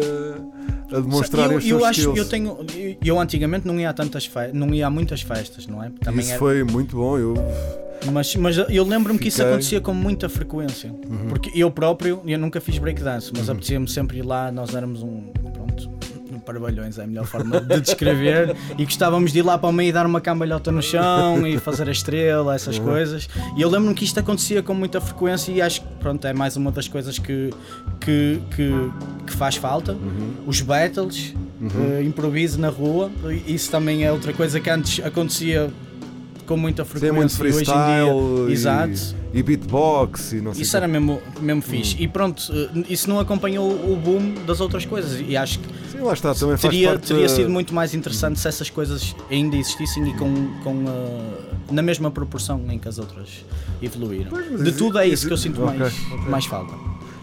[0.91, 2.17] a, a demonstrarem eu, os eu acho, skills.
[2.17, 5.67] eu tenho, eu, eu antigamente não ia a tantas fe- não ia a muitas festas,
[5.67, 5.91] não é?
[6.01, 7.17] Também Isso era- foi muito bom.
[7.19, 7.35] Eu,
[8.11, 9.49] Mas, mas eu lembro-me que isso Uhum.
[9.49, 10.93] acontecia com muita frequência.
[11.29, 15.27] Porque eu próprio, eu nunca fiz breakdance, mas apetecia-me sempre ir lá, nós éramos um.
[15.53, 15.89] Pronto,
[16.43, 18.55] parvalhões é a melhor forma de descrever.
[18.77, 21.59] e gostávamos de ir lá para o meio e dar uma cambalhota no chão e
[21.59, 22.85] fazer a estrela, essas Uhum.
[22.85, 23.29] coisas.
[23.55, 26.57] E eu lembro-me que isto acontecia com muita frequência e acho que pronto, é mais
[26.57, 27.51] uma das coisas que,
[27.99, 28.71] que, que,
[29.27, 29.91] que faz falta.
[29.93, 30.33] Uhum.
[30.47, 33.11] Os battles, eh, improviso na rua,
[33.45, 35.69] isso também é outra coisa que antes acontecia
[36.51, 38.53] com muita Sim, é muito frequência e hoje em freestyle dia.
[38.53, 39.15] Exato.
[39.33, 41.95] e, e beatbox e não sei Isso era mesmo, mesmo fixe.
[41.97, 45.23] E pronto, eh, isso não acompanhou o boom das outras coisas.
[45.25, 48.47] E acho que Sim, lá está, também teria, parte teria sido muito mais interessante se
[48.49, 53.45] essas coisas ainda existissem e com, com eh, na mesma proporção em que as outras
[53.81, 54.29] evoluíram.
[54.29, 56.17] Pois, De tudo é isso que eu sinto Ok, mais, ok.
[56.29, 56.73] mais falta.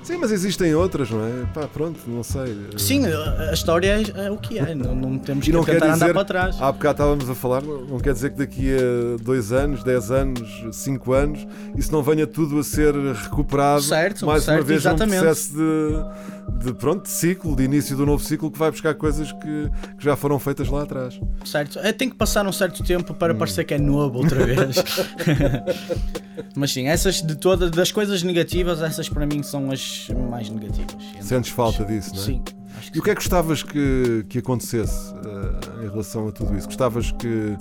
[0.08, 1.44] Sim, mas existem outras, não é?
[1.52, 2.56] Pá, pronto, não sei.
[2.78, 6.04] Sim, a história é, é o que é, não, não temos que não tentar dizer,
[6.04, 6.56] andar para trás.
[6.58, 10.64] há bocado estávamos a falar, não quer dizer que daqui a dois anos, dez anos,
[10.72, 11.46] cinco anos,
[11.76, 15.18] isso não venha tudo a ser recuperado Certo, mais uma certo, vez num exatamente.
[15.20, 19.30] processo de, de, pronto, de ciclo, de início do novo ciclo que vai buscar coisas
[19.32, 21.20] que, que já foram feitas lá atrás.
[21.44, 21.78] Certo?
[21.80, 23.16] É, tem que passar um certo tempo Hum.
[23.16, 24.76] para parecer que é novo outra vez.
[26.54, 30.96] Mas sim, essas de todas, das coisas negativas, essas para mim são as mais negativas.
[31.20, 32.24] Sentes falta disso, não é?
[32.24, 32.42] Sim.
[32.88, 36.56] Acho E o que é que gostavas que, que acontecesse eh, em relação a tudo
[36.56, 36.66] isso?
[36.66, 37.56] Gostavas que,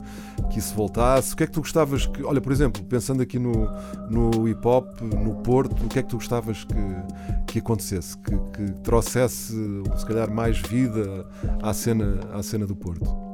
[0.49, 1.33] que isso voltasse?
[1.33, 2.23] O que é que tu gostavas que.
[2.23, 3.69] Olha, por exemplo, pensando aqui no,
[4.09, 8.17] no hip hop, no Porto, o que é que tu gostavas que, que acontecesse?
[8.17, 9.53] Que, que trouxesse,
[9.97, 11.25] se calhar, mais vida
[11.61, 13.27] à cena, à cena do Porto?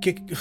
[0.00, 0.34] que é que-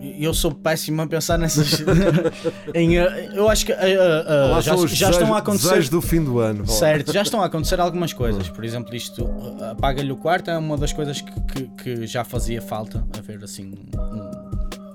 [0.00, 1.82] eu sou péssimo a pensar nessas.
[2.74, 5.38] em, eh, eu acho que eh, eh, Lá já, são os já estão desejos- a
[5.38, 5.88] acontecer.
[5.90, 6.66] do fim do ano.
[6.66, 8.48] Certo, já estão a acontecer algumas coisas.
[8.48, 12.24] Por exemplo, isto uh, apaga-lhe o quarto é uma das coisas que, que- que já
[12.24, 13.74] fazia falta haver assim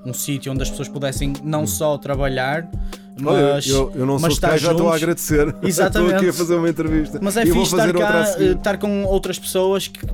[0.06, 2.68] um, um sítio onde as pessoas pudessem não só trabalhar,
[3.18, 3.24] Hum.
[3.24, 5.56] Mas, eu, eu não mas sou cá, já estou a agradecer.
[5.64, 6.16] Exatamente.
[6.16, 7.20] estou aqui a fazer uma entrevista.
[7.22, 10.06] Mas é e fixe estar cá, eh, estar com outras pessoas que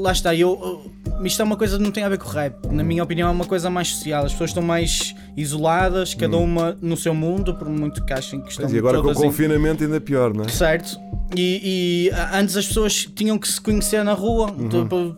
[0.00, 0.90] lá está, eu
[1.24, 2.66] isto é uma coisa que não tem a ver com rap.
[2.70, 4.24] Na minha opinião é uma coisa mais social.
[4.24, 8.50] As pessoas estão mais isoladas, cada uma no seu mundo, por muito que achem que
[8.50, 8.74] estão Hum.
[8.74, 10.48] E agora com o em- confinamento ainda pior, não é?
[10.48, 10.98] Certo.
[11.36, 14.50] E, e, antes as pessoas tinham que se conhecer na rua.
[14.50, 14.68] Uhum.
[14.68, 15.16] Tipo,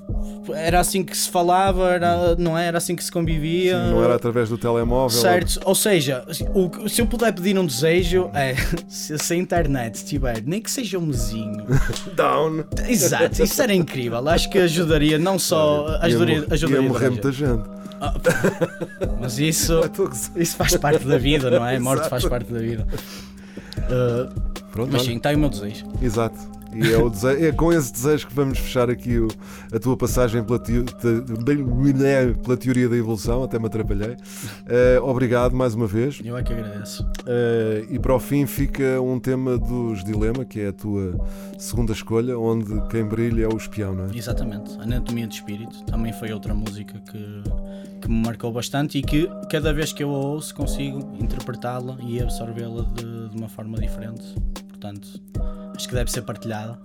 [0.55, 2.67] Era assim que se falava, era, não é?
[2.67, 3.79] Era assim que se convivia.
[3.91, 5.19] Não era através do telemóvel.
[5.21, 8.55] Certo, ou seja, o- se eu puder pedir um desejo é
[8.89, 11.65] se, se a internet tiver, nem que seja um mesinho,
[12.15, 12.65] Down.
[12.89, 14.29] exato, isso era incrível.
[14.29, 17.63] Acho que ajudaria, não só ajudaria, ajudaria ia morrer muita gente.
[19.21, 19.81] mas isso,
[20.37, 21.77] isso faz parte da vida, não é?
[21.77, 22.87] A morte faz parte da vida.
[23.79, 25.87] Uh, Pronto, mas sim, está aí o meu desejo.
[26.01, 26.39] Exato.
[26.75, 29.29] E é, o dese- é com esse desejo que vamos fechar aqui o-
[29.73, 30.83] a tua passagem pela, te-
[31.45, 34.17] bem- pela teoria da evolução, até me atrapalhei.
[34.67, 36.21] Eh, obrigado mais uma vez.
[36.25, 37.07] Eu é que agradeço.
[37.27, 41.15] Eh, e para o fim fica um tema dos Dilema, que é a tua
[41.59, 44.17] segunda escolha, onde quem brilha é o espião, não é?
[44.17, 47.43] Exatamente, Anatomia de Espírito também foi outra música que,
[48.01, 52.21] que me marcou bastante e que cada vez que eu a ouço consigo interpretá-la e
[52.21, 54.35] absorvê-la de, de uma forma diferente.
[54.69, 55.09] Portanto,
[55.75, 56.79] acho que deve ser partilhada.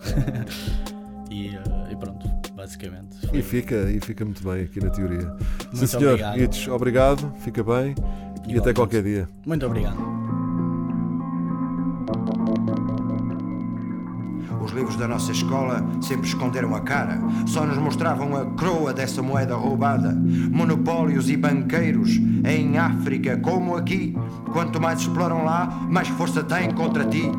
[1.29, 3.27] e, eh, e pronto, basicamente.
[3.27, 5.21] foi- E fica, e fica muito bem aqui na teoria.
[5.21, 6.09] Sim, Muito senhor.
[6.13, 6.37] obrigado.
[6.39, 8.73] Itch, obrigado, fica bem e até Igualmente.
[8.75, 9.27] qualquer dia.
[9.45, 9.97] Muito obrigado.
[14.63, 19.21] Os livros da nossa escola sempre esconderam a cara, só nos mostravam a croa dessa
[19.21, 20.11] moeda roubada.
[20.13, 22.09] Monopólios e banqueiros
[22.45, 24.13] em África, como aqui.
[24.51, 27.31] Quanto mais exploram lá, mais força têm contra ti.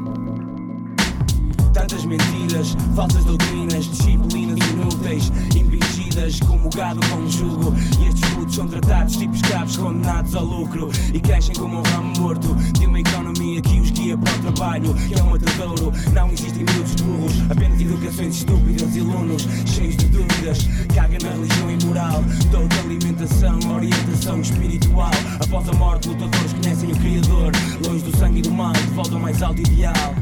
[1.73, 7.75] Tantas mentiras, falsas doutrinas, disciplinas inúteis, impingidas como gado com um.
[8.01, 12.19] E estes putos são tratados tipo escravos condenados ao lucro e crescem como um ramo
[12.19, 15.93] morto de uma economia que os guia para o trabalho, que é um matadouro.
[16.13, 20.59] Não existem miúdos burros, apenas educações estúpidas e alunos cheios de dúvidas.
[20.95, 25.11] Caga na religião e moral, toda alimentação, orientação espiritual.
[25.41, 27.53] Após a morte, lutadores conhecem o Criador,
[27.87, 30.15] longe do sangue e do mal, de volta ao mais alto ideal.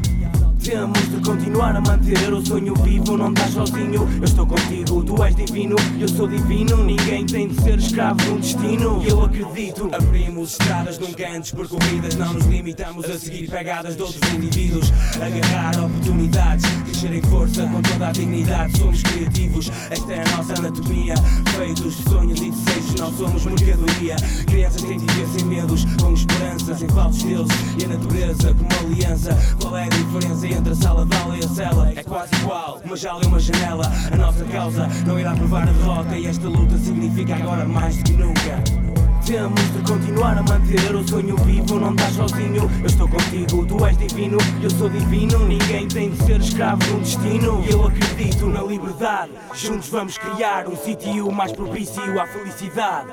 [0.67, 4.05] Temos de continuar a manter o sonho vivo, não estás sozinho.
[4.17, 6.83] Eu estou contigo, tu és divino, eu sou divino.
[6.83, 9.01] Ninguém tem de ser escravo de um destino.
[9.01, 9.89] Eu acredito.
[9.95, 14.91] Abrimos estradas nunca antes percorridas, não nos limitamos a seguir pegadas de outros indivíduos.
[15.15, 16.65] Agarrar oportunidades,
[16.97, 18.77] crescer em força com toda a dignidade.
[18.77, 21.13] Somos criativos, esta é a nossa anatomia.
[21.55, 24.15] Feitos de sonhos e desejos, não somos mercadoria.
[24.47, 28.91] Crianças têm de viver sem medos, com esperanças em falsos deuses e a natureza como
[28.91, 29.37] aliança.
[29.61, 31.93] Qual é a diferença entre a sala de aula e a cela?
[31.95, 33.91] É quase igual, uma jaula e uma janela.
[34.11, 38.03] A nossa causa não irá provar a derrota e esta luta significa agora mais do
[38.03, 38.86] que nunca.
[39.27, 42.71] Temos de continuar a manter o sonho vivo, não estás sozinho.
[42.79, 45.39] Eu estou contigo, tu és divino, eu sou divino.
[45.39, 47.61] Ninguém tem de ser escravo de um destino.
[47.67, 49.33] E eu acredito na liberdade.
[49.53, 53.11] Juntos vamos criar um sítio mais propício à felicidade.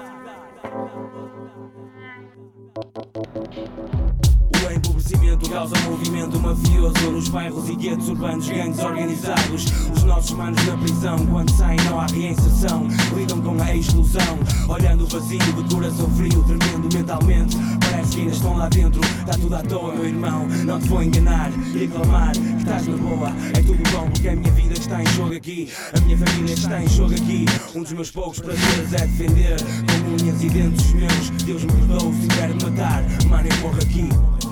[5.34, 9.64] O empobrecimento causa movimento mafioso nos bairros e guetos urbanos, gangues organizados.
[9.96, 12.86] Os nossos manos na prisão, quando saem não há reinserção.
[13.16, 17.56] Lidam com a exclusão, olhando o vazio de coração frio, tremendo mentalmente.
[17.80, 20.46] Parece que ainda estão lá dentro, está tudo à toa, meu irmão.
[20.64, 23.28] Não te vou enganar reclamar que estás na boa.
[23.56, 26.54] É tudo bom porque a minha vida que está em jogo aqui, a minha família
[26.54, 27.44] que está em jogo aqui.
[27.74, 31.30] Um dos meus poucos prazeres é defender com unhas e dentes meus.
[31.44, 34.43] Deus me perdoe se de matar, mano, eu morro aqui.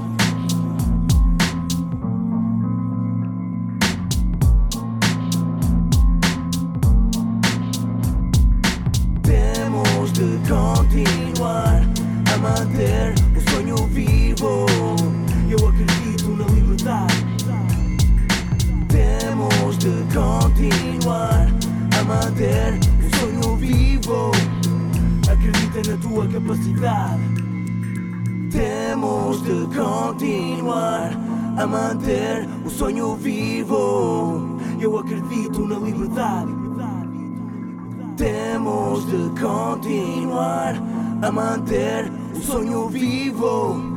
[20.63, 21.49] Continuar
[21.99, 24.31] a manter o sonho vivo.
[25.31, 27.23] Acredita na tua capacidade.
[28.51, 31.11] Temos de continuar
[31.57, 34.59] a manter o sonho vivo.
[34.81, 36.53] Eu acredito na liberdade.
[38.17, 40.75] Temos de continuar
[41.23, 43.92] a manter o sonho vivo.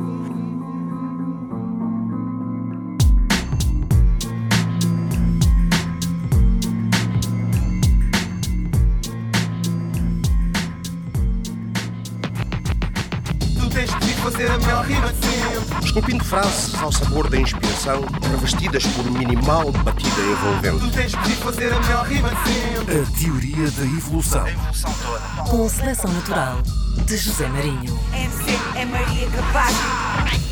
[15.96, 20.90] Esculpindo frases ao sabor da inspiração, revestidas por minimal batida Tu envolvente.
[20.90, 23.00] tens que fazer a melhor rima de sempre.
[23.00, 24.44] A teoria da evolução.
[24.44, 25.50] A evolução toda.
[25.50, 26.60] Com seleção natural
[27.06, 27.98] de José Marinho.
[28.12, 30.45] MC é Maria Capaz.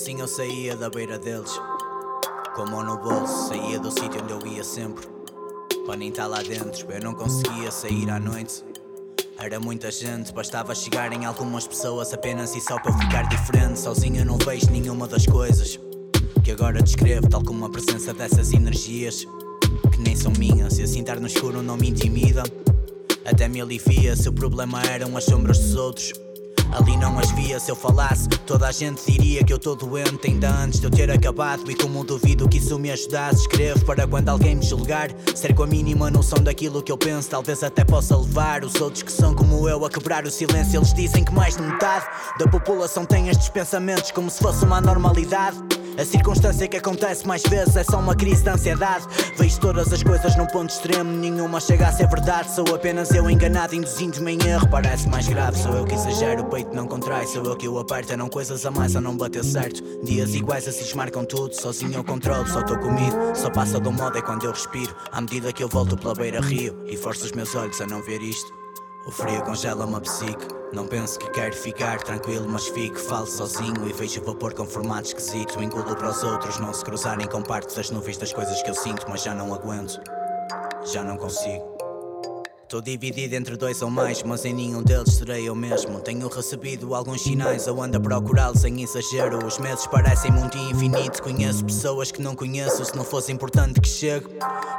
[0.00, 1.60] Assim eu saía da beira deles,
[2.54, 5.06] com a mão no bolso, saía do sítio onde eu ia sempre.
[5.84, 8.64] Para nem estar lá dentro, eu não conseguia sair à noite.
[9.38, 13.78] Era muita gente, bastava chegarem algumas pessoas apenas e só para ficar diferente.
[13.78, 15.78] Sozinho eu não vejo nenhuma das coisas
[16.42, 19.26] que agora descrevo, tal como a presença dessas energias
[19.92, 20.78] que nem são minhas.
[20.78, 22.42] E assim estar no escuro não me intimida,
[23.26, 24.16] até me alivia.
[24.16, 26.29] Se o problema eram as sombras dos outros.
[26.72, 30.28] Ali não as via, se eu falasse, toda a gente diria que eu tô doente
[30.28, 31.68] ainda antes de eu ter acabado.
[31.70, 35.10] E como duvido que isso me ajudasse, escrevo para quando alguém me julgar.
[35.34, 39.02] Ser com a mínima noção daquilo que eu penso, talvez até possa levar os outros
[39.02, 40.78] que são como eu a quebrar o silêncio.
[40.78, 42.06] Eles dizem que mais de metade
[42.38, 45.58] da população tem estes pensamentos como se fosse uma normalidade.
[45.98, 49.06] A circunstância que acontece mais vezes é só uma crise de ansiedade.
[49.36, 52.50] Vejo todas as coisas num ponto extremo, nenhuma chega a ser verdade.
[52.54, 54.68] Sou apenas eu enganado, induzindo-me em erro.
[54.70, 57.26] Parece mais grave, sou eu que exagero, o peito não contrai.
[57.26, 59.82] Sou eu que o aperto, eram coisas a mais a não bater certo.
[60.02, 63.16] Dias iguais assim marcam tudo, sozinho eu controlo, só estou comigo.
[63.34, 64.94] Só passa do modo é quando eu respiro.
[65.12, 68.22] À medida que eu volto pela beira-rio e forço os meus olhos a não ver
[68.22, 68.59] isto.
[69.06, 70.46] O frio congela-me a psique.
[70.72, 72.98] Não penso que quero ficar tranquilo, mas fico.
[72.98, 75.62] Falo sozinho e vejo vapor com formato esquisito.
[75.62, 78.74] Engulo para os outros não se cruzarem com parte das nuvens das coisas que eu
[78.74, 80.00] sinto, mas já não aguento.
[80.84, 81.79] Já não consigo.
[82.70, 85.98] Estou dividido entre dois ou mais, mas em nenhum deles serei eu mesmo.
[85.98, 89.44] Tenho recebido alguns sinais, eu ando a procurá-los em exagero.
[89.44, 91.20] Os meses parecem muito infinito.
[91.20, 94.28] Conheço pessoas que não conheço, se não fosse importante que chegue.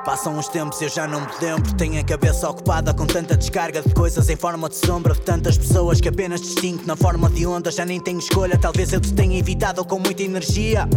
[0.05, 1.75] Passam os tempos e eu já não me lembro.
[1.75, 5.13] Tenho a cabeça ocupada com tanta descarga de coisas em forma de sombra.
[5.13, 7.69] De tantas pessoas que apenas distingo na forma de onda.
[7.71, 10.87] Já nem tenho escolha, talvez eu te tenha evitado com muita energia.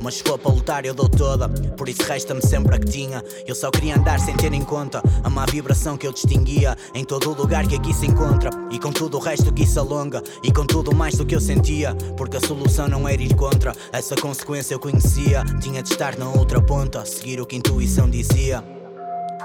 [0.00, 3.22] Mas se for para lutar eu dou toda Por isso resta-me sempre a que tinha
[3.46, 7.04] Eu só queria andar sem ter em conta A má vibração que eu distinguia Em
[7.04, 8.50] todo o lugar que aqui se encontra.
[8.70, 11.40] E com tudo o resto que isso alonga E com tudo mais do que eu
[11.40, 15.44] sentia Porque a solução não era ir contra Essa consequência eu conhecia.
[15.60, 18.62] Tinha de estar na outra ponta Seguir o que a intuição dizia.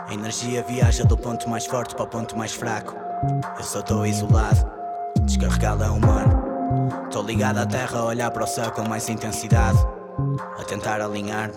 [0.07, 2.93] A energia viaja do ponto mais forte para o ponto mais fraco.
[3.57, 4.69] Eu só estou isolado
[5.21, 6.43] Descarregado é humano.
[7.05, 9.77] Estou ligado à terra a olhar para o céu com mais intensidade.
[10.59, 11.55] A tentar alinhar-me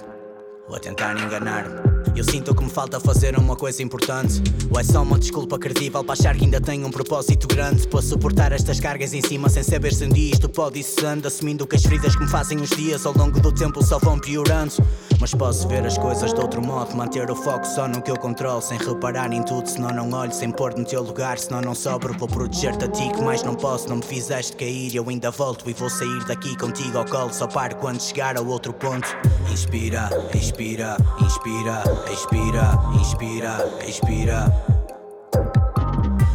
[0.68, 1.95] ou a tentar enganar-me.
[2.16, 4.42] Eu sinto que me falta fazer uma coisa importante.
[4.70, 8.00] Ou é só uma desculpa credível para achar que ainda tenho um propósito grande para
[8.00, 11.28] suportar estas cargas em cima sem saber se um dia isto pode ir cessando.
[11.28, 14.18] Assumindo que as feridas que me fazem os dias ao longo do tempo só vão
[14.18, 14.72] piorando.
[15.20, 18.16] Mas posso ver as coisas de outro modo, manter o foco só no que eu
[18.16, 19.68] controlo, sem reparar em tudo.
[19.68, 22.16] Senão não olho, sem pôr no teu lugar, senão não sobro.
[22.18, 23.88] Vou proteger-te a ti, que mais não posso.
[23.88, 27.32] Não me fizeste cair, eu ainda volto e vou sair daqui contigo ao colo.
[27.32, 29.06] Só paro quando chegar ao outro ponto.
[29.50, 34.52] Inspira, expira, inspira, expira, inspira, expira.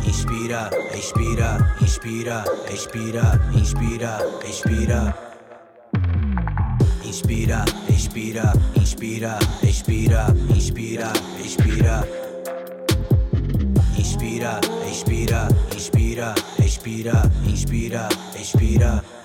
[0.05, 5.15] Inspira, expira, inspira, expira, inspira, expira.
[7.03, 11.11] Inspira, expira, inspira, expira, inspira,
[11.43, 12.07] expira.
[13.97, 19.20] Inspira, expira, inspira, expira, inspira, expira.